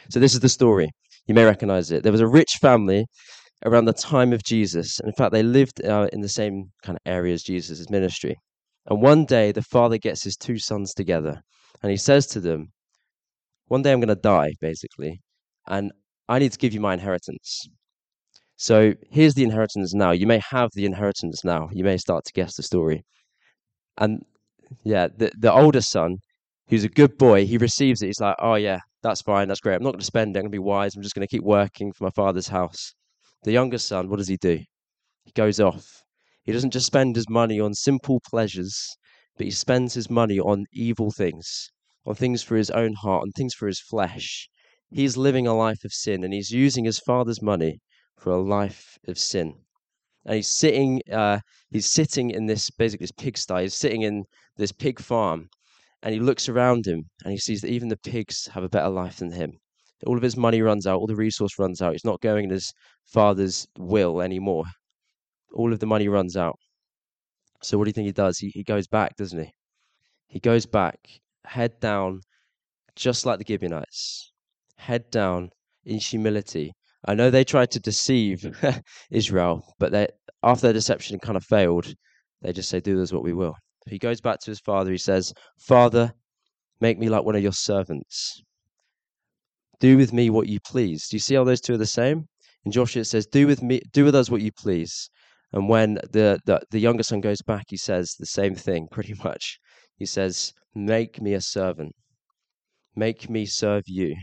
So 0.09 0.19
this 0.19 0.33
is 0.33 0.39
the 0.39 0.49
story. 0.49 0.89
You 1.27 1.35
may 1.35 1.45
recognize 1.45 1.91
it. 1.91 2.03
There 2.03 2.11
was 2.11 2.21
a 2.21 2.27
rich 2.27 2.57
family 2.61 3.05
around 3.65 3.85
the 3.85 3.93
time 3.93 4.33
of 4.33 4.43
Jesus. 4.43 4.99
And 4.99 5.09
in 5.09 5.15
fact, 5.15 5.31
they 5.31 5.43
lived 5.43 5.83
uh, 5.85 6.07
in 6.11 6.21
the 6.21 6.29
same 6.29 6.71
kind 6.83 6.97
of 6.97 7.11
area 7.11 7.33
as 7.33 7.43
Jesus' 7.43 7.89
ministry. 7.89 8.35
And 8.87 9.01
one 9.01 9.25
day, 9.25 9.51
the 9.51 9.61
father 9.61 9.97
gets 9.97 10.23
his 10.23 10.35
two 10.35 10.57
sons 10.57 10.93
together 10.93 11.41
and 11.81 11.91
he 11.91 11.97
says 11.97 12.27
to 12.27 12.39
them, 12.39 12.71
One 13.67 13.81
day 13.81 13.91
I'm 13.91 13.99
going 13.99 14.09
to 14.09 14.15
die, 14.15 14.53
basically, 14.59 15.21
and 15.67 15.91
I 16.27 16.39
need 16.39 16.51
to 16.51 16.57
give 16.57 16.73
you 16.73 16.79
my 16.79 16.93
inheritance. 16.93 17.67
So 18.57 18.93
here's 19.09 19.33
the 19.33 19.43
inheritance 19.43 19.93
now. 19.93 20.11
You 20.11 20.27
may 20.27 20.39
have 20.49 20.69
the 20.73 20.85
inheritance 20.85 21.43
now. 21.43 21.69
You 21.71 21.83
may 21.83 21.97
start 21.97 22.25
to 22.25 22.33
guess 22.33 22.55
the 22.55 22.63
story. 22.63 23.03
And 23.97 24.23
yeah, 24.83 25.07
the, 25.15 25.31
the 25.37 25.51
older 25.51 25.81
son, 25.81 26.17
who's 26.71 26.85
a 26.85 26.89
good 26.89 27.17
boy, 27.17 27.45
he 27.45 27.57
receives 27.57 28.01
it. 28.01 28.07
He's 28.07 28.21
like, 28.21 28.37
Oh, 28.39 28.55
yeah, 28.55 28.79
that's 29.03 29.21
fine. 29.21 29.47
That's 29.47 29.59
great. 29.59 29.75
I'm 29.75 29.83
not 29.83 29.91
going 29.91 29.99
to 29.99 30.05
spend 30.05 30.35
it. 30.35 30.39
I'm 30.39 30.43
going 30.43 30.51
to 30.51 30.55
be 30.55 30.59
wise. 30.59 30.95
I'm 30.95 31.03
just 31.03 31.13
going 31.13 31.27
to 31.27 31.31
keep 31.31 31.43
working 31.43 31.91
for 31.91 32.05
my 32.05 32.09
father's 32.11 32.47
house. 32.47 32.95
The 33.43 33.51
younger 33.51 33.77
son, 33.77 34.09
what 34.09 34.17
does 34.17 34.29
he 34.29 34.37
do? 34.37 34.59
He 35.25 35.31
goes 35.35 35.59
off. 35.59 35.85
He 36.43 36.53
doesn't 36.53 36.71
just 36.71 36.85
spend 36.85 37.15
his 37.15 37.29
money 37.29 37.59
on 37.59 37.73
simple 37.73 38.21
pleasures, 38.27 38.75
but 39.37 39.45
he 39.45 39.51
spends 39.51 39.93
his 39.93 40.09
money 40.09 40.39
on 40.39 40.65
evil 40.71 41.11
things, 41.11 41.69
on 42.05 42.15
things 42.15 42.41
for 42.41 42.55
his 42.55 42.71
own 42.71 42.93
heart, 42.93 43.23
on 43.23 43.31
things 43.31 43.53
for 43.53 43.67
his 43.67 43.79
flesh. 43.79 44.47
He's 44.89 45.17
living 45.17 45.47
a 45.47 45.53
life 45.53 45.83
of 45.83 45.93
sin 45.93 46.23
and 46.23 46.33
he's 46.33 46.51
using 46.51 46.85
his 46.85 46.99
father's 46.99 47.41
money 47.41 47.79
for 48.17 48.31
a 48.31 48.41
life 48.41 48.97
of 49.07 49.17
sin. 49.17 49.55
And 50.25 50.35
he's 50.35 50.47
sitting, 50.47 51.01
uh, 51.11 51.39
he's 51.69 51.89
sitting 51.89 52.29
in 52.29 52.45
this 52.45 52.69
basically 52.69 53.05
this 53.05 53.11
pigsty. 53.11 53.63
He's 53.63 53.75
sitting 53.75 54.03
in 54.03 54.23
this 54.57 54.71
pig 54.71 54.99
farm, 54.99 55.49
and 56.03 56.13
he 56.13 56.19
looks 56.19 56.49
around 56.49 56.85
him 56.85 57.03
and 57.23 57.31
he 57.31 57.37
sees 57.37 57.61
that 57.61 57.71
even 57.71 57.89
the 57.89 57.97
pigs 57.97 58.47
have 58.47 58.63
a 58.63 58.69
better 58.69 58.89
life 58.89 59.17
than 59.17 59.31
him 59.31 59.59
all 60.05 60.17
of 60.17 60.23
his 60.23 60.37
money 60.37 60.61
runs 60.61 60.87
out, 60.87 60.99
all 60.99 61.07
the 61.07 61.15
resource 61.15 61.59
runs 61.59 61.81
out. 61.81 61.93
He's 61.93 62.05
not 62.05 62.21
going 62.21 62.45
in 62.45 62.49
his 62.49 62.73
father's 63.05 63.67
will 63.77 64.21
anymore. 64.21 64.65
All 65.53 65.71
of 65.73 65.79
the 65.79 65.85
money 65.85 66.07
runs 66.07 66.35
out. 66.37 66.57
So 67.61 67.77
what 67.77 67.85
do 67.85 67.89
you 67.89 67.93
think 67.93 68.07
he 68.07 68.11
does? 68.11 68.39
He 68.39 68.49
he 68.49 68.63
goes 68.63 68.87
back, 68.87 69.15
doesn't 69.17 69.39
he? 69.39 69.51
He 70.27 70.39
goes 70.39 70.65
back, 70.65 70.97
head 71.45 71.79
down, 71.79 72.21
just 72.95 73.25
like 73.25 73.37
the 73.37 73.45
Gibeonites, 73.45 74.31
head 74.77 75.11
down 75.11 75.49
in 75.85 75.99
humility. 75.99 76.73
I 77.05 77.15
know 77.15 77.29
they 77.29 77.43
tried 77.43 77.71
to 77.71 77.79
deceive 77.79 78.45
Israel, 79.11 79.75
but 79.79 79.91
they, 79.91 80.07
after 80.43 80.63
their 80.67 80.73
deception 80.73 81.19
kind 81.19 81.37
of 81.37 81.43
failed, 81.43 81.93
they 82.41 82.53
just 82.53 82.69
say, 82.69 82.79
"Do 82.79 83.01
us 83.01 83.13
what 83.13 83.23
we 83.23 83.33
will." 83.33 83.55
He 83.87 83.97
goes 83.97 84.21
back 84.21 84.39
to 84.41 84.51
his 84.51 84.59
father. 84.59 84.91
He 84.91 84.97
says, 84.97 85.33
"Father, 85.57 86.13
make 86.79 86.99
me 86.99 87.09
like 87.09 87.23
one 87.23 87.35
of 87.35 87.43
your 87.43 87.53
servants." 87.53 88.41
do 89.81 89.97
with 89.97 90.13
me 90.13 90.29
what 90.29 90.47
you 90.47 90.59
please. 90.61 91.07
Do 91.09 91.15
you 91.17 91.19
see 91.19 91.35
how 91.35 91.43
those 91.43 91.59
two 91.59 91.73
are 91.73 91.77
the 91.77 91.85
same? 91.85 92.27
In 92.63 92.71
Joshua 92.71 93.01
it 93.01 93.05
says, 93.05 93.25
Do 93.25 93.47
with 93.47 93.61
me 93.61 93.81
do 93.91 94.05
with 94.05 94.15
us 94.15 94.29
what 94.29 94.41
you 94.41 94.51
please. 94.51 95.09
And 95.51 95.67
when 95.67 95.95
the, 95.95 96.39
the, 96.45 96.61
the 96.69 96.79
younger 96.79 97.03
son 97.03 97.19
goes 97.19 97.41
back, 97.41 97.65
he 97.67 97.77
says 97.77 98.15
the 98.17 98.25
same 98.25 98.55
thing 98.55 98.87
pretty 98.91 99.15
much. 99.23 99.59
He 99.97 100.05
says, 100.05 100.53
Make 100.73 101.19
me 101.19 101.33
a 101.33 101.41
servant. 101.41 101.93
Make 102.95 103.29
me 103.29 103.45
serve 103.45 103.83
you. 103.87 104.15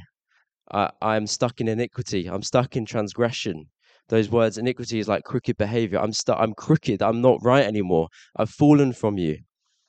I, 0.73 0.91
I'm 1.03 1.27
stuck 1.27 1.61
in 1.61 1.69
iniquity. 1.69 2.29
I'm 2.31 2.43
stuck 2.43 2.77
in 2.77 2.87
transgression. 2.87 3.67
those 4.09 4.31
words, 4.31 4.57
iniquity 4.57 5.01
is 5.01 5.09
like 5.09 5.25
crooked 5.25 5.57
behavior. 5.59 5.99
I'm 5.99 6.13
stuck, 6.13 6.39
I'm 6.39 6.55
crooked, 6.55 7.03
I'm 7.03 7.21
not 7.21 7.43
right 7.43 7.65
anymore. 7.65 8.09
I've 8.37 8.51
fallen 8.51 8.93
from 8.93 9.19
you. 9.19 9.39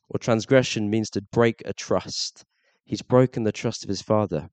Or 0.09 0.19
transgression 0.19 0.89
means 0.89 1.09
to 1.11 1.21
break 1.31 1.61
a 1.65 1.73
trust. 1.73 2.43
He's 2.85 3.01
broken 3.01 3.43
the 3.43 3.51
trust 3.51 3.83
of 3.83 3.89
his 3.89 4.01
father. 4.01 4.49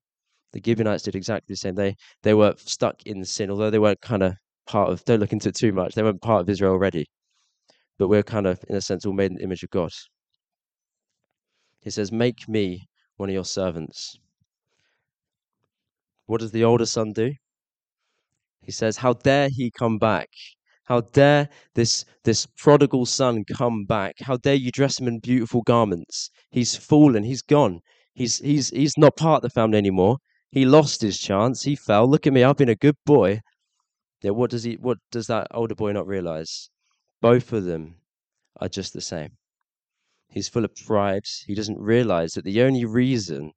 The 0.53 0.61
Gibeonites 0.63 1.03
did 1.03 1.15
exactly 1.15 1.53
the 1.53 1.57
same. 1.57 1.75
They 1.75 1.95
they 2.23 2.33
were 2.33 2.53
stuck 2.57 3.03
in 3.05 3.25
sin, 3.25 3.49
although 3.49 3.69
they 3.69 3.79
weren't 3.79 4.01
kind 4.01 4.23
of 4.23 4.35
part 4.67 4.89
of 4.89 5.03
don't 5.05 5.19
look 5.19 5.33
into 5.33 5.49
it 5.49 5.55
too 5.55 5.71
much. 5.73 5.95
They 5.95 6.03
weren't 6.03 6.21
part 6.21 6.41
of 6.41 6.49
Israel 6.49 6.71
already. 6.71 7.05
But 7.97 8.09
we're 8.09 8.23
kind 8.23 8.45
of, 8.45 8.63
in 8.69 8.75
a 8.75 8.81
sense, 8.81 9.05
all 9.05 9.13
made 9.13 9.31
in 9.31 9.37
the 9.37 9.43
image 9.43 9.63
of 9.63 9.71
God. 9.71 9.91
He 11.81 11.89
says, 11.89 12.11
Make 12.11 12.47
me 12.47 12.87
one 13.15 13.29
of 13.29 13.33
your 13.33 13.45
servants. 13.45 14.19
What 16.27 16.41
does 16.41 16.51
the 16.51 16.63
older 16.63 16.85
son 16.85 17.13
do? 17.13 17.33
He 18.61 18.71
says, 18.71 18.97
How 18.97 19.13
dare 19.13 19.49
he 19.49 19.71
come 19.71 19.97
back? 19.97 20.29
How 20.87 21.01
dare 21.01 21.49
this, 21.75 22.05
this 22.23 22.45
prodigal 22.57 23.05
son 23.05 23.43
come 23.45 23.85
back? 23.85 24.15
How 24.21 24.37
dare 24.37 24.55
you 24.55 24.71
dress 24.71 24.99
him 24.99 25.07
in 25.07 25.19
beautiful 25.19 25.61
garments? 25.61 26.29
He's 26.49 26.75
fallen, 26.75 27.23
he's 27.23 27.41
gone. 27.41 27.81
He's, 28.13 28.39
he's, 28.39 28.69
he's 28.69 28.97
not 28.97 29.17
part 29.17 29.43
of 29.43 29.49
the 29.49 29.53
family 29.53 29.77
anymore. 29.77 30.17
He 30.49 30.65
lost 30.65 31.01
his 31.01 31.19
chance. 31.19 31.63
He 31.63 31.75
fell. 31.75 32.09
Look 32.09 32.25
at 32.25 32.33
me, 32.33 32.43
I've 32.43 32.57
been 32.57 32.69
a 32.69 32.75
good 32.75 32.95
boy. 33.05 33.41
Yeah, 34.21 34.31
what 34.31 34.49
does 34.49 34.63
he 34.63 34.75
what 34.75 34.97
does 35.11 35.27
that 35.27 35.47
older 35.51 35.75
boy 35.75 35.91
not 35.91 36.07
realize? 36.07 36.69
Both 37.21 37.53
of 37.53 37.65
them 37.65 37.97
are 38.59 38.69
just 38.69 38.93
the 38.93 39.01
same. 39.01 39.37
He's 40.29 40.49
full 40.49 40.65
of 40.65 40.75
pride. 40.75 41.25
He 41.45 41.53
doesn't 41.53 41.79
realize 41.79 42.31
that 42.33 42.45
the 42.45 42.61
only 42.61 42.85
reason 42.85 43.51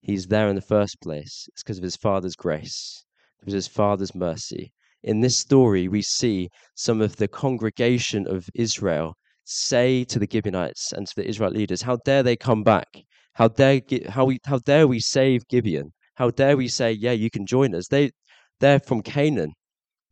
he's 0.00 0.28
there 0.28 0.48
in 0.48 0.54
the 0.54 0.62
first 0.62 1.00
place 1.02 1.48
is 1.54 1.62
because 1.62 1.78
of 1.78 1.84
his 1.84 1.96
father's 1.96 2.36
grace, 2.36 3.04
because 3.40 3.54
of 3.54 3.58
his 3.58 3.68
father's 3.68 4.14
mercy. 4.14 4.72
In 5.02 5.20
this 5.20 5.38
story, 5.38 5.88
we 5.88 6.02
see 6.02 6.50
some 6.74 7.00
of 7.00 7.16
the 7.16 7.26
congregation 7.26 8.26
of 8.26 8.50
Israel 8.54 9.16
say 9.44 10.04
to 10.04 10.18
the 10.18 10.28
Gibeonites 10.30 10.92
and 10.92 11.06
to 11.06 11.14
the 11.16 11.26
Israel 11.26 11.52
leaders, 11.52 11.82
How 11.82 11.96
dare 12.04 12.22
they 12.22 12.36
come 12.36 12.62
back? 12.62 12.86
How 13.32 13.48
dare, 13.48 13.80
how, 14.08 14.26
we, 14.26 14.38
how 14.44 14.58
dare 14.58 14.86
we 14.86 15.00
save 15.00 15.48
Gibeon? 15.48 15.92
How 16.16 16.30
dare 16.30 16.56
we 16.56 16.68
say, 16.68 16.92
Yeah, 16.92 17.12
you 17.12 17.30
can 17.30 17.46
join 17.46 17.74
us? 17.74 17.88
They, 17.88 18.10
they're 18.60 18.78
from 18.78 19.02
Canaan. 19.02 19.54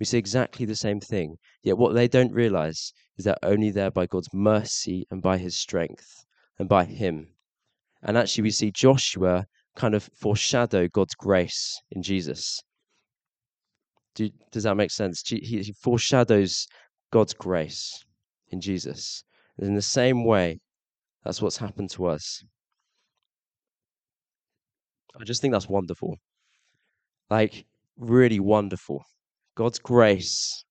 We 0.01 0.07
see 0.07 0.17
exactly 0.17 0.65
the 0.65 0.75
same 0.75 1.01
thing. 1.01 1.37
Yet 1.63 1.77
what 1.77 1.93
they 1.95 2.09
don't 2.09 2.33
realize 2.33 2.93
is 3.19 3.25
they're 3.25 3.37
only 3.43 3.71
there 3.71 3.91
by 3.91 4.07
God's 4.07 4.33
mercy 4.33 5.07
and 5.11 5.21
by 5.21 5.37
his 5.37 5.59
strength 5.59 6.25
and 6.59 6.69
by 6.69 6.85
him. 6.85 7.29
And 8.03 8.17
actually, 8.17 8.45
we 8.45 8.51
see 8.53 8.71
Joshua 8.71 9.47
kind 9.77 9.95
of 9.95 10.09
foreshadow 10.15 10.89
God's 10.89 11.15
grace 11.15 11.79
in 11.91 12.03
Jesus. 12.03 12.63
Do, 14.19 14.29
does 14.51 14.65
that 14.65 14.75
make 14.75 14.91
sense? 14.91 15.23
He, 15.25 15.39
he 15.39 15.73
foreshadows 15.81 16.67
God's 17.13 17.35
grace 17.35 18.05
in 18.49 18.61
Jesus. 18.61 19.23
And 19.57 19.69
in 19.69 19.75
the 19.77 19.83
same 19.83 20.25
way, 20.25 20.59
that's 21.25 21.41
what's 21.41 21.57
happened 21.57 21.91
to 21.91 22.07
us. 22.07 22.43
I 25.17 25.23
just 25.23 25.41
think 25.41 25.53
that's 25.53 25.69
wonderful. 25.69 26.17
Like, 27.31 27.65
really 27.97 28.41
wonderful. 28.41 29.05
God's 29.55 29.79
grace 29.79 30.65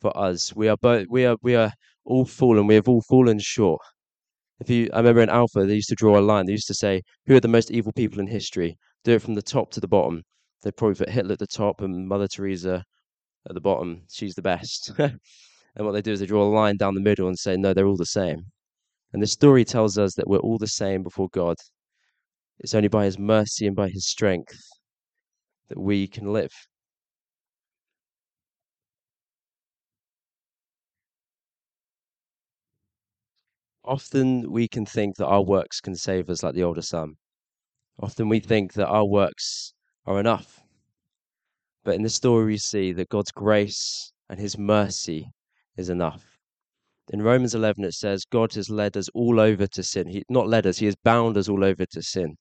for 0.00 0.16
us. 0.16 0.56
We 0.56 0.68
are 0.68 0.78
both 0.78 1.06
we 1.10 1.26
are 1.26 1.36
we 1.42 1.56
are 1.56 1.72
all 2.06 2.24
fallen. 2.24 2.66
We 2.66 2.76
have 2.76 2.88
all 2.88 3.02
fallen 3.02 3.38
short. 3.38 3.82
If 4.60 4.70
you, 4.70 4.88
I 4.94 4.98
remember 4.98 5.20
in 5.20 5.28
Alpha, 5.28 5.66
they 5.66 5.74
used 5.74 5.90
to 5.90 5.94
draw 5.94 6.18
a 6.18 6.20
line. 6.20 6.46
They 6.46 6.52
used 6.52 6.68
to 6.68 6.74
say, 6.74 7.02
"Who 7.26 7.36
are 7.36 7.40
the 7.40 7.48
most 7.48 7.70
evil 7.70 7.92
people 7.92 8.20
in 8.20 8.28
history?" 8.28 8.78
Do 9.04 9.12
it 9.12 9.20
from 9.22 9.34
the 9.34 9.42
top 9.42 9.70
to 9.72 9.80
the 9.80 9.88
bottom. 9.88 10.22
They'd 10.62 10.76
probably 10.76 10.94
put 10.94 11.10
Hitler 11.10 11.34
at 11.34 11.38
the 11.38 11.46
top 11.46 11.82
and 11.82 12.08
Mother 12.08 12.28
Teresa 12.28 12.82
at 13.48 13.54
the 13.54 13.60
bottom. 13.60 14.02
She's 14.10 14.34
the 14.34 14.42
best. 14.42 14.90
and 14.98 15.20
what 15.76 15.92
they 15.92 16.02
do 16.02 16.12
is 16.12 16.20
they 16.20 16.26
draw 16.26 16.44
a 16.44 16.54
line 16.54 16.76
down 16.76 16.94
the 16.94 17.00
middle 17.00 17.28
and 17.28 17.38
say, 17.38 17.56
"No, 17.56 17.74
they're 17.74 17.86
all 17.86 17.96
the 17.96 18.06
same." 18.06 18.46
And 19.12 19.22
the 19.22 19.26
story 19.26 19.64
tells 19.64 19.98
us 19.98 20.14
that 20.14 20.28
we're 20.28 20.38
all 20.38 20.58
the 20.58 20.66
same 20.66 21.02
before 21.02 21.28
God. 21.30 21.56
It's 22.60 22.74
only 22.74 22.88
by 22.88 23.04
His 23.04 23.18
mercy 23.18 23.66
and 23.66 23.76
by 23.76 23.88
His 23.90 24.08
strength 24.08 24.58
that 25.68 25.78
we 25.78 26.06
can 26.08 26.32
live. 26.32 26.52
Often 33.84 34.50
we 34.50 34.66
can 34.66 34.86
think 34.86 35.16
that 35.16 35.26
our 35.26 35.42
works 35.42 35.80
can 35.80 35.94
save 35.94 36.30
us 36.30 36.42
like 36.42 36.54
the 36.54 36.62
older 36.62 36.82
son. 36.82 37.16
Often 38.00 38.28
we 38.28 38.40
think 38.40 38.72
that 38.74 38.88
our 38.88 39.04
works 39.04 39.74
are 40.06 40.18
enough. 40.18 40.63
But 41.84 41.96
in 41.96 42.02
the 42.02 42.08
story, 42.08 42.46
we 42.46 42.56
see 42.58 42.92
that 42.92 43.10
God's 43.10 43.30
grace 43.30 44.12
and 44.30 44.40
his 44.40 44.56
mercy 44.56 45.30
is 45.76 45.90
enough. 45.90 46.24
In 47.10 47.20
Romans 47.20 47.54
11, 47.54 47.84
it 47.84 47.92
says, 47.92 48.24
God 48.24 48.54
has 48.54 48.70
led 48.70 48.96
us 48.96 49.10
all 49.10 49.38
over 49.38 49.66
to 49.66 49.82
sin. 49.82 50.08
He, 50.08 50.24
not 50.30 50.48
led 50.48 50.66
us, 50.66 50.78
he 50.78 50.86
has 50.86 50.96
bound 50.96 51.36
us 51.36 51.48
all 51.48 51.62
over 51.62 51.84
to 51.84 52.02
sin. 52.02 52.36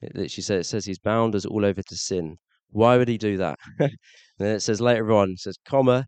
It 0.00 0.14
literally 0.14 0.42
says, 0.42 0.66
it 0.66 0.68
says 0.68 0.86
he's 0.86 0.98
bound 0.98 1.34
us 1.34 1.44
all 1.44 1.64
over 1.64 1.82
to 1.82 1.96
sin. 1.96 2.38
Why 2.70 2.96
would 2.96 3.08
he 3.08 3.18
do 3.18 3.36
that? 3.36 3.58
and 3.78 3.90
then 4.38 4.56
it 4.56 4.60
says 4.60 4.80
later 4.80 5.12
on, 5.12 5.32
it 5.32 5.40
says, 5.40 5.58
comma, 5.66 6.06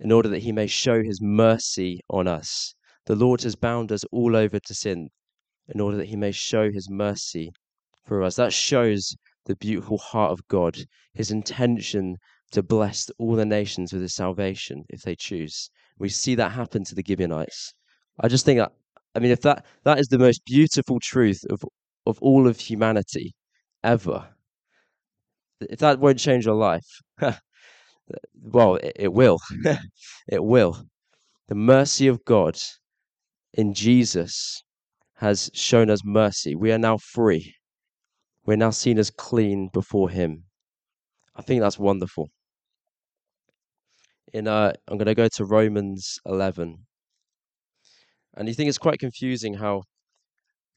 in 0.00 0.12
order 0.12 0.28
that 0.28 0.42
he 0.42 0.52
may 0.52 0.66
show 0.66 1.02
his 1.02 1.20
mercy 1.22 2.00
on 2.10 2.28
us. 2.28 2.74
The 3.06 3.16
Lord 3.16 3.42
has 3.42 3.56
bound 3.56 3.90
us 3.90 4.04
all 4.12 4.36
over 4.36 4.60
to 4.60 4.74
sin 4.74 5.08
in 5.68 5.80
order 5.80 5.96
that 5.96 6.08
he 6.08 6.16
may 6.16 6.32
show 6.32 6.70
his 6.70 6.90
mercy 6.90 7.50
for 8.04 8.22
us. 8.22 8.36
That 8.36 8.52
shows 8.52 9.16
the 9.48 9.56
beautiful 9.56 9.98
heart 9.98 10.30
of 10.30 10.46
God, 10.46 10.78
his 11.14 11.32
intention 11.32 12.16
to 12.52 12.62
bless 12.62 13.10
all 13.18 13.34
the 13.34 13.44
nations 13.44 13.92
with 13.92 14.02
his 14.02 14.14
salvation 14.14 14.84
if 14.90 15.02
they 15.02 15.16
choose. 15.16 15.70
We 15.98 16.10
see 16.10 16.34
that 16.36 16.52
happen 16.52 16.84
to 16.84 16.94
the 16.94 17.02
Gibeonites. 17.04 17.74
I 18.20 18.28
just 18.28 18.44
think 18.44 18.58
that, 18.58 18.72
I 19.14 19.18
mean, 19.18 19.32
if 19.32 19.40
that, 19.40 19.64
that 19.84 19.98
is 19.98 20.08
the 20.08 20.18
most 20.18 20.44
beautiful 20.44 21.00
truth 21.00 21.44
of, 21.50 21.64
of 22.06 22.18
all 22.20 22.46
of 22.46 22.60
humanity 22.60 23.34
ever, 23.82 24.28
if 25.60 25.80
that 25.80 25.98
won't 25.98 26.18
change 26.18 26.46
your 26.46 26.54
life, 26.54 26.86
well, 28.42 28.76
it, 28.76 28.92
it 28.96 29.12
will. 29.12 29.38
it 30.28 30.44
will. 30.44 30.84
The 31.48 31.54
mercy 31.54 32.06
of 32.06 32.24
God 32.24 32.58
in 33.54 33.72
Jesus 33.74 34.62
has 35.16 35.50
shown 35.54 35.90
us 35.90 36.04
mercy. 36.04 36.54
We 36.54 36.70
are 36.70 36.78
now 36.78 36.98
free. 36.98 37.54
We're 38.48 38.56
now 38.56 38.70
seen 38.70 38.98
as 38.98 39.10
clean 39.10 39.68
before 39.74 40.08
Him. 40.08 40.44
I 41.36 41.42
think 41.42 41.60
that's 41.60 41.78
wonderful. 41.78 42.30
In 44.32 44.48
uh, 44.48 44.72
I'm 44.88 44.96
going 44.96 45.04
to 45.04 45.14
go 45.14 45.28
to 45.28 45.44
Romans 45.44 46.18
11, 46.24 46.78
and 48.38 48.48
you 48.48 48.54
think 48.54 48.70
it's 48.70 48.78
quite 48.78 49.00
confusing 49.00 49.52
how 49.52 49.82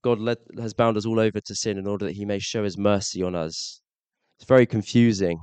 God 0.03 0.19
led, 0.19 0.39
has 0.59 0.73
bound 0.73 0.97
us 0.97 1.05
all 1.05 1.17
over 1.17 1.39
to 1.39 1.55
sin 1.55 1.77
in 1.77 1.87
order 1.87 2.07
that 2.07 2.17
He 2.17 2.25
may 2.25 2.39
show 2.39 2.65
His 2.65 2.77
mercy 2.77 3.23
on 3.23 3.35
us. 3.35 3.79
It's 4.37 4.49
very 4.49 4.65
confusing, 4.65 5.39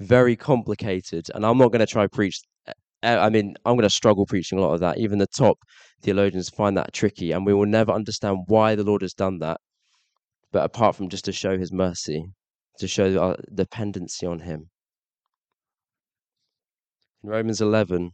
very 0.00 0.34
complicated, 0.34 1.28
and 1.32 1.46
I'm 1.46 1.58
not 1.58 1.70
going 1.70 1.78
to 1.78 1.86
try 1.86 2.08
preach 2.08 2.40
I 3.04 3.30
mean, 3.30 3.54
I'm 3.64 3.76
going 3.76 3.82
to 3.82 3.90
struggle 3.90 4.26
preaching 4.26 4.58
a 4.58 4.62
lot 4.62 4.74
of 4.74 4.80
that. 4.80 4.98
Even 4.98 5.20
the 5.20 5.28
top 5.28 5.58
theologians 6.02 6.48
find 6.48 6.76
that 6.76 6.92
tricky, 6.92 7.30
and 7.30 7.46
we 7.46 7.54
will 7.54 7.66
never 7.66 7.92
understand 7.92 8.38
why 8.48 8.74
the 8.74 8.82
Lord 8.82 9.02
has 9.02 9.14
done 9.14 9.38
that. 9.38 9.60
But 10.52 10.64
apart 10.64 10.96
from 10.96 11.08
just 11.08 11.24
to 11.26 11.32
show 11.32 11.58
His 11.58 11.72
mercy, 11.72 12.24
to 12.78 12.88
show 12.88 13.18
our 13.18 13.36
dependency 13.54 14.26
on 14.26 14.40
Him. 14.40 14.70
In 17.22 17.30
Romans 17.30 17.60
11, 17.60 18.10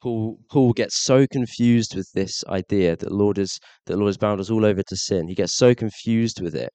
Paul, 0.00 0.38
Paul 0.48 0.72
gets 0.72 0.96
so 0.96 1.26
confused 1.26 1.94
with 1.94 2.10
this 2.12 2.42
idea 2.48 2.96
that 2.96 3.12
Lord 3.12 3.36
is 3.36 3.58
that 3.86 3.96
Lord 3.96 4.08
has 4.08 4.16
bound 4.16 4.40
us 4.40 4.50
all 4.50 4.64
over 4.64 4.82
to 4.82 4.96
sin. 4.96 5.28
He 5.28 5.34
gets 5.34 5.54
so 5.54 5.74
confused 5.74 6.40
with 6.40 6.54
it 6.54 6.72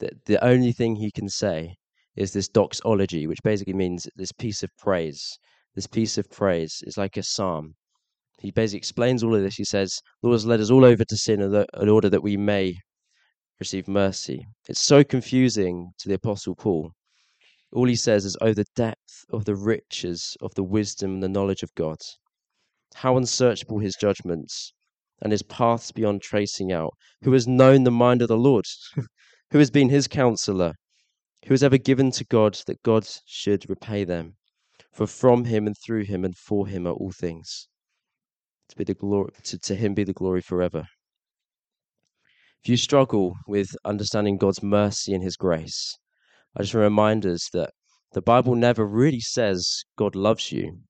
that 0.00 0.24
the 0.24 0.44
only 0.44 0.72
thing 0.72 0.96
he 0.96 1.10
can 1.12 1.28
say 1.28 1.76
is 2.16 2.32
this 2.32 2.48
doxology, 2.48 3.26
which 3.26 3.42
basically 3.44 3.74
means 3.74 4.08
this 4.16 4.32
piece 4.32 4.62
of 4.62 4.70
praise. 4.76 5.38
This 5.74 5.86
piece 5.86 6.18
of 6.18 6.28
praise 6.30 6.82
is 6.84 6.98
like 6.98 7.16
a 7.16 7.22
psalm. 7.22 7.74
He 8.40 8.50
basically 8.50 8.78
explains 8.78 9.22
all 9.22 9.34
of 9.34 9.42
this. 9.42 9.56
He 9.56 9.64
says, 9.64 10.00
"The 10.22 10.28
Lord 10.28 10.36
has 10.36 10.46
led 10.46 10.60
us 10.60 10.70
all 10.70 10.84
over 10.84 11.04
to 11.04 11.16
sin 11.16 11.40
in 11.42 11.88
order 11.88 12.08
that 12.08 12.22
we 12.22 12.36
may 12.36 12.74
receive 13.60 13.86
mercy. 13.86 14.46
It's 14.66 14.80
so 14.80 15.04
confusing 15.04 15.92
to 15.98 16.08
the 16.08 16.14
Apostle 16.14 16.54
Paul. 16.56 16.92
All 17.72 17.86
he 17.86 17.94
says 17.94 18.24
is, 18.24 18.36
Oh, 18.40 18.54
the 18.54 18.64
depth 18.74 19.26
of 19.28 19.44
the 19.44 19.54
riches 19.54 20.36
of 20.40 20.54
the 20.54 20.64
wisdom 20.64 21.14
and 21.14 21.22
the 21.22 21.28
knowledge 21.28 21.62
of 21.62 21.74
God. 21.74 21.98
How 22.94 23.18
unsearchable 23.18 23.78
his 23.78 23.94
judgments 23.94 24.72
and 25.20 25.30
his 25.30 25.42
paths 25.42 25.92
beyond 25.92 26.22
tracing 26.22 26.72
out. 26.72 26.94
Who 27.22 27.32
has 27.32 27.46
known 27.46 27.84
the 27.84 27.90
mind 27.90 28.22
of 28.22 28.28
the 28.28 28.38
Lord? 28.38 28.64
Who 29.50 29.58
has 29.58 29.70
been 29.70 29.90
his 29.90 30.08
counselor? 30.08 30.72
Who 31.46 31.52
has 31.52 31.62
ever 31.62 31.78
given 31.78 32.10
to 32.12 32.24
God 32.24 32.58
that 32.66 32.82
God 32.82 33.06
should 33.26 33.68
repay 33.68 34.04
them? 34.04 34.36
For 34.92 35.06
from 35.06 35.44
him 35.44 35.66
and 35.66 35.76
through 35.84 36.04
him 36.04 36.24
and 36.24 36.36
for 36.36 36.66
him 36.66 36.86
are 36.86 36.94
all 36.94 37.12
things. 37.12 37.68
To, 38.70 38.76
be 38.76 38.84
the 38.84 38.94
glory, 38.94 39.30
to, 39.44 39.58
to 39.58 39.74
him 39.74 39.94
be 39.94 40.04
the 40.04 40.12
glory 40.12 40.40
forever. 40.40 40.86
If 42.62 42.68
you 42.68 42.76
struggle 42.76 43.34
with 43.46 43.68
understanding 43.84 44.38
God's 44.38 44.62
mercy 44.62 45.12
and 45.12 45.22
his 45.22 45.36
grace, 45.36 45.96
I 46.56 46.62
just 46.62 46.74
remind 46.74 47.26
us 47.26 47.48
that 47.52 47.70
The 48.12 48.22
Bible 48.22 48.56
never 48.56 48.84
really 48.86 49.20
says 49.20 49.84
God 49.96 50.16
loves 50.16 50.50
you. 50.50 50.80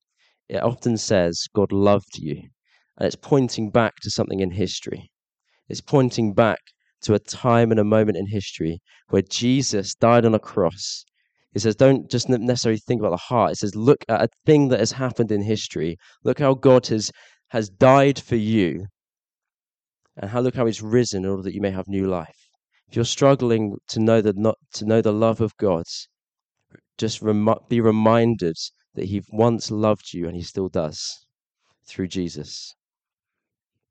It 0.48 0.62
often 0.62 0.96
says 0.96 1.46
God 1.54 1.70
loved 1.70 2.16
you. 2.16 2.48
And 2.96 3.06
it's 3.06 3.16
pointing 3.16 3.70
back 3.70 3.94
to 4.02 4.10
something 4.10 4.40
in 4.40 4.50
history. 4.50 5.10
It's 5.68 5.82
pointing 5.82 6.32
back 6.32 6.58
to 7.02 7.14
a 7.14 7.18
time 7.18 7.70
and 7.70 7.80
a 7.80 7.84
moment 7.84 8.16
in 8.16 8.26
history 8.26 8.80
where 9.08 9.22
Jesus 9.22 9.94
died 9.94 10.24
on 10.24 10.34
a 10.34 10.38
cross. 10.38 11.04
It 11.52 11.60
says, 11.60 11.76
don't 11.76 12.10
just 12.10 12.28
necessarily 12.28 12.80
think 12.86 13.00
about 13.00 13.10
the 13.10 13.16
heart. 13.16 13.52
It 13.52 13.58
says, 13.58 13.74
look 13.74 13.98
at 14.08 14.22
a 14.22 14.28
thing 14.46 14.68
that 14.68 14.80
has 14.80 14.92
happened 14.92 15.32
in 15.32 15.42
history. 15.42 15.96
Look 16.24 16.38
how 16.38 16.54
God 16.54 16.86
has, 16.86 17.10
has 17.50 17.68
died 17.68 18.18
for 18.18 18.36
you. 18.36 18.86
And 20.16 20.30
how 20.30 20.40
look 20.40 20.54
how 20.54 20.66
he's 20.66 20.82
risen 20.82 21.24
in 21.24 21.30
order 21.30 21.42
that 21.42 21.54
you 21.54 21.60
may 21.60 21.70
have 21.70 21.88
new 21.88 22.06
life. 22.06 22.48
If 22.88 22.96
you're 22.96 23.04
struggling 23.04 23.76
to 23.88 24.00
know 24.00 24.20
the 24.20 24.32
not 24.32 24.56
to 24.74 24.84
know 24.84 25.00
the 25.00 25.12
love 25.12 25.40
of 25.40 25.56
God, 25.56 25.84
just 26.98 27.22
rem- 27.22 27.48
be 27.68 27.80
reminded 27.80 28.56
that 28.94 29.06
He 29.06 29.22
once 29.30 29.70
loved 29.70 30.12
you 30.12 30.26
and 30.26 30.36
He 30.36 30.42
still 30.42 30.68
does 30.68 31.24
through 31.86 32.08
Jesus. 32.08 32.74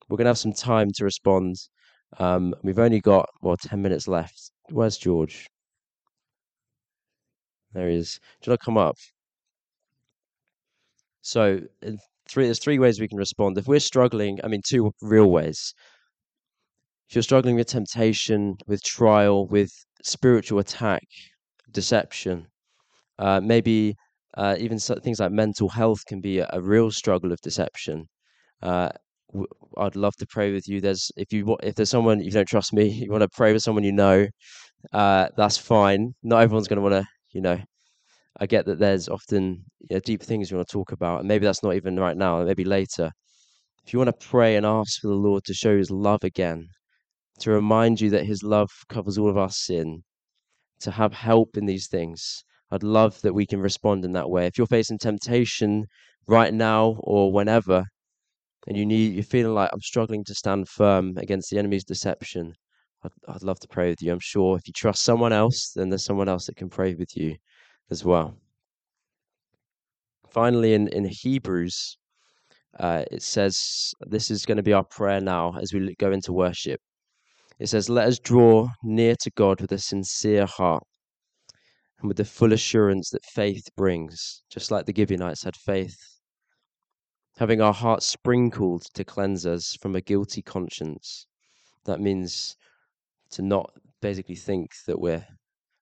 We're 0.08 0.17
going 0.17 0.26
to 0.26 0.30
have 0.30 0.38
some 0.38 0.54
time 0.54 0.89
to 0.95 1.04
respond. 1.04 1.56
Um, 2.17 2.56
we've 2.63 2.80
only 2.80 3.00
got, 3.00 3.30
well, 3.41 3.58
10 3.58 3.82
minutes 3.82 4.08
left. 4.08 4.52
Where's 4.69 4.98
George? 4.98 5.48
There 7.74 7.89
he 7.89 7.95
is. 7.95 8.19
Do 8.41 8.50
you 8.50 8.52
want 8.52 8.62
to 8.62 8.65
come 8.65 8.78
up? 8.78 8.95
So, 11.22 11.62
three, 12.30 12.46
there's 12.46 12.60
three 12.60 12.80
ways 12.80 13.00
we 13.00 13.08
can 13.08 13.18
respond. 13.18 13.58
If 13.58 13.68
we're 13.68 13.80
struggling, 13.80 14.39
I 14.44 14.48
mean, 14.48 14.62
two 14.65 14.92
real 15.02 15.30
ways. 15.32 15.74
If 17.10 17.15
you're 17.15 17.24
struggling 17.24 17.56
with 17.56 17.68
temptation, 17.68 18.56
with 18.68 18.84
trial, 18.84 19.48
with 19.48 19.72
spiritual 20.04 20.60
attack, 20.60 21.04
deception, 21.72 22.48
uh, 23.18 23.42
maybe 23.42 23.96
uh, 24.38 24.56
even 24.60 24.80
things 24.80 25.20
like 25.20 25.32
mental 25.32 25.70
health 25.70 26.06
can 26.06 26.22
be 26.22 26.39
a, 26.39 26.50
a 26.54 26.62
real 26.62 26.92
struggle 26.92 27.32
of 27.32 27.42
deception. 27.42 28.06
Uh, 28.62 28.89
I'd 29.78 29.96
love 29.96 30.15
to 30.18 30.28
pray 30.28 30.52
with 30.52 30.68
you. 30.68 30.82
There's 30.82 31.12
if 31.15 31.32
you 31.32 31.58
if 31.62 31.76
there's 31.76 31.89
someone 31.89 32.22
you 32.22 32.32
don't 32.32 32.48
trust 32.48 32.74
me, 32.74 32.88
you 33.04 33.12
want 33.12 33.22
to 33.22 33.30
pray 33.30 33.54
with 33.54 33.63
someone 33.63 33.84
you 33.84 33.92
know, 33.92 34.28
uh, 34.94 35.30
that's 35.36 35.58
fine. 35.58 36.13
Not 36.24 36.42
everyone's 36.42 36.68
going 36.68 36.78
to 36.78 36.84
want 36.84 36.94
to, 36.94 37.08
you 37.32 37.42
know. 37.42 37.60
I 38.41 38.45
get 38.45 38.65
that 38.67 38.80
there's 38.80 39.10
often 39.10 39.65
you 39.89 39.95
know, 39.95 39.99
deep 39.99 40.23
things 40.23 40.49
you 40.49 40.56
want 40.56 40.69
to 40.69 40.73
talk 40.73 40.93
about, 40.93 41.19
and 41.19 41.28
maybe 41.28 41.45
that's 41.45 41.62
not 41.62 41.75
even 41.75 41.99
right 41.99 42.15
now. 42.15 42.41
Maybe 42.43 42.63
later. 42.63 43.12
If 43.86 43.91
you 43.91 43.99
want 43.99 44.17
to 44.17 44.28
pray 44.28 44.56
and 44.56 44.65
ask 44.65 45.02
for 45.02 45.08
the 45.08 45.13
Lord 45.13 45.43
to 45.45 45.54
show 45.54 45.78
His 45.78 45.91
love 45.91 46.23
again, 46.23 46.69
to 47.39 47.52
remind 47.52 47.99
you 47.99 48.10
that 48.12 48.25
His 48.25 48.41
love 48.41 48.69
covers 48.88 49.17
all 49.17 49.30
of 49.30 49.38
our 49.38 49.49
sin, 49.49 50.04
to 50.82 50.91
have 50.91 51.13
help 51.13 51.58
in 51.58 51.65
these 51.65 51.88
things, 51.89 52.43
I'd 52.71 52.84
love 52.84 53.19
that 53.21 53.34
we 53.34 53.45
can 53.45 53.60
respond 53.60 54.06
in 54.06 54.13
that 54.13 54.30
way. 54.30 54.45
If 54.45 54.58
you're 54.58 54.67
facing 54.67 54.99
temptation 54.99 55.86
right 56.25 56.54
now 56.54 56.97
or 57.02 57.34
whenever, 57.34 57.84
and 58.67 58.78
you 58.78 58.86
need 58.86 59.15
you're 59.15 59.23
feeling 59.23 59.54
like 59.54 59.71
I'm 59.73 59.82
struggling 59.82 60.23
to 60.25 60.36
stand 60.36 60.69
firm 60.69 61.17
against 61.17 61.49
the 61.49 61.58
enemy's 61.58 61.84
deception, 61.84 62.54
I'd, 63.04 63.12
I'd 63.28 63.43
love 63.43 63.60
to 63.62 63.67
pray 63.67 63.89
with 63.89 64.02
you. 64.02 64.13
I'm 64.13 64.19
sure 64.21 64.56
if 64.56 64.65
you 64.65 64.73
trust 64.73 65.04
someone 65.04 65.34
else, 65.34 65.73
then 65.75 65.89
there's 65.89 66.06
someone 66.06 66.30
else 66.30 66.45
that 66.45 66.56
can 66.56 66.69
pray 66.69 66.95
with 66.95 67.17
you 67.17 67.36
as 67.89 68.04
well. 68.06 68.36
Finally, 70.30 70.73
in, 70.73 70.88
in 70.89 71.06
Hebrews, 71.06 71.97
uh, 72.80 73.04
it 73.12 73.23
says 73.23 73.93
this 74.02 74.30
is 74.30 74.45
going 74.45 74.58
to 74.58 74.63
be 74.63 74.73
our 74.73 74.84
prayer 74.84 75.19
now 75.19 75.54
as 75.60 75.73
we 75.73 75.95
go 75.97 76.12
into 76.12 76.32
worship. 76.34 76.80
It 77.60 77.67
says, 77.67 77.89
Let 77.89 78.08
us 78.08 78.19
draw 78.19 78.69
near 78.84 79.15
to 79.21 79.32
God 79.32 79.60
with 79.60 79.71
a 79.71 79.80
sincere 79.80 80.45
heart 80.45 80.84
and 81.99 82.08
with 82.08 82.17
the 82.17 82.25
full 82.25 82.54
assurance 82.54 83.10
that 83.10 83.25
faith 83.25 83.67
brings, 83.75 84.43
just 84.49 84.71
like 84.71 84.86
the 84.86 84.93
Gibeonites 84.95 85.43
had 85.43 85.56
faith. 85.56 85.97
Having 87.38 87.62
our 87.62 87.73
hearts 87.73 88.06
sprinkled 88.06 88.84
to 88.93 89.04
cleanse 89.04 89.45
us 89.45 89.78
from 89.82 89.95
a 89.95 90.02
guilty 90.02 90.41
conscience. 90.41 91.25
That 91.86 91.99
means 91.99 92.56
to 93.32 93.41
not 93.41 93.71
basically 94.02 94.36
think 94.36 94.71
that 94.88 94.99
we're 94.99 95.25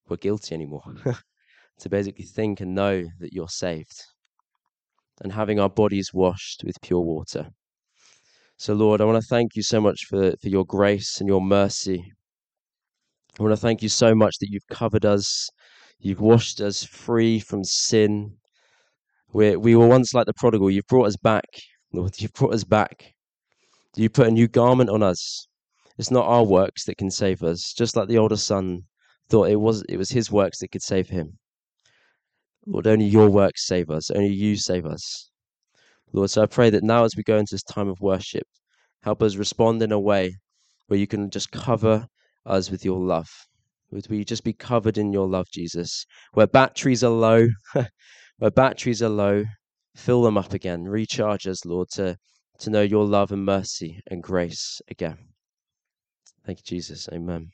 we're 0.09 0.17
guilty 0.17 0.55
anymore. 0.55 0.83
to 1.79 1.89
basically 1.89 2.25
think 2.25 2.61
and 2.61 2.75
know 2.75 3.03
that 3.19 3.33
you're 3.33 3.49
saved. 3.49 4.03
And 5.21 5.31
having 5.31 5.59
our 5.59 5.69
bodies 5.69 6.13
washed 6.13 6.63
with 6.63 6.81
pure 6.81 7.01
water. 7.01 7.49
So, 8.57 8.73
Lord, 8.73 9.01
I 9.01 9.05
want 9.05 9.21
to 9.21 9.27
thank 9.27 9.55
you 9.55 9.63
so 9.63 9.81
much 9.81 10.05
for, 10.07 10.33
for 10.41 10.49
your 10.49 10.65
grace 10.65 11.19
and 11.19 11.27
your 11.27 11.41
mercy. 11.41 12.13
I 13.39 13.43
want 13.43 13.53
to 13.53 13.61
thank 13.61 13.81
you 13.81 13.89
so 13.89 14.15
much 14.15 14.37
that 14.39 14.49
you've 14.49 14.67
covered 14.67 15.05
us 15.05 15.49
You've 15.99 16.21
washed 16.21 16.61
us 16.61 16.83
free 16.83 17.39
from 17.39 17.63
sin. 17.63 18.37
we 19.33 19.55
we 19.55 19.75
were 19.75 19.87
once 19.87 20.13
like 20.13 20.27
the 20.27 20.33
prodigal. 20.33 20.69
You've 20.69 20.87
brought 20.87 21.07
us 21.07 21.17
back, 21.17 21.47
Lord. 21.91 22.21
You've 22.21 22.33
brought 22.33 22.53
us 22.53 22.63
back. 22.63 23.15
You 23.95 24.09
put 24.09 24.27
a 24.27 24.31
new 24.31 24.47
garment 24.47 24.91
on 24.91 25.01
us. 25.01 25.47
It's 25.97 26.11
not 26.11 26.27
our 26.27 26.43
works 26.43 26.85
that 26.85 26.97
can 26.97 27.09
save 27.09 27.41
us, 27.41 27.73
just 27.73 27.95
like 27.95 28.07
the 28.07 28.19
older 28.19 28.37
son 28.37 28.83
thought 29.29 29.49
it 29.49 29.59
was 29.59 29.81
it 29.89 29.97
was 29.97 30.11
his 30.11 30.31
works 30.31 30.59
that 30.59 30.71
could 30.71 30.83
save 30.83 31.09
him. 31.09 31.39
Lord, 32.67 32.85
only 32.85 33.05
your 33.05 33.29
works 33.29 33.65
save 33.65 33.89
us. 33.89 34.11
Only 34.11 34.33
you 34.33 34.57
save 34.57 34.85
us. 34.85 35.29
Lord, 36.11 36.29
so 36.29 36.43
I 36.43 36.45
pray 36.47 36.69
that 36.69 36.83
now 36.83 37.05
as 37.05 37.15
we 37.15 37.23
go 37.23 37.37
into 37.37 37.53
this 37.55 37.63
time 37.63 37.87
of 37.87 37.99
worship, 38.01 38.45
help 39.03 39.23
us 39.23 39.37
respond 39.37 39.81
in 39.81 39.91
a 39.91 39.99
way 39.99 40.35
where 40.87 40.99
you 40.99 41.07
can 41.07 41.29
just 41.29 41.51
cover 41.51 42.07
us 42.45 42.69
with 42.69 42.83
your 42.83 42.99
love. 42.99 43.29
Would 43.91 44.09
we 44.09 44.25
just 44.25 44.43
be 44.43 44.53
covered 44.53 44.97
in 44.97 45.13
your 45.13 45.27
love, 45.27 45.47
Jesus? 45.53 46.05
Where 46.33 46.47
batteries 46.47 47.03
are 47.03 47.11
low, 47.11 47.47
where 48.37 48.51
batteries 48.51 49.01
are 49.01 49.09
low, 49.09 49.45
fill 49.95 50.23
them 50.23 50.37
up 50.37 50.53
again. 50.53 50.83
Recharge 50.83 51.47
us, 51.47 51.65
Lord, 51.65 51.87
to, 51.93 52.17
to 52.59 52.69
know 52.69 52.81
your 52.81 53.05
love 53.05 53.31
and 53.31 53.45
mercy 53.45 54.01
and 54.07 54.21
grace 54.21 54.81
again. 54.89 55.17
Thank 56.45 56.59
you, 56.59 56.63
Jesus. 56.65 57.07
Amen. 57.13 57.51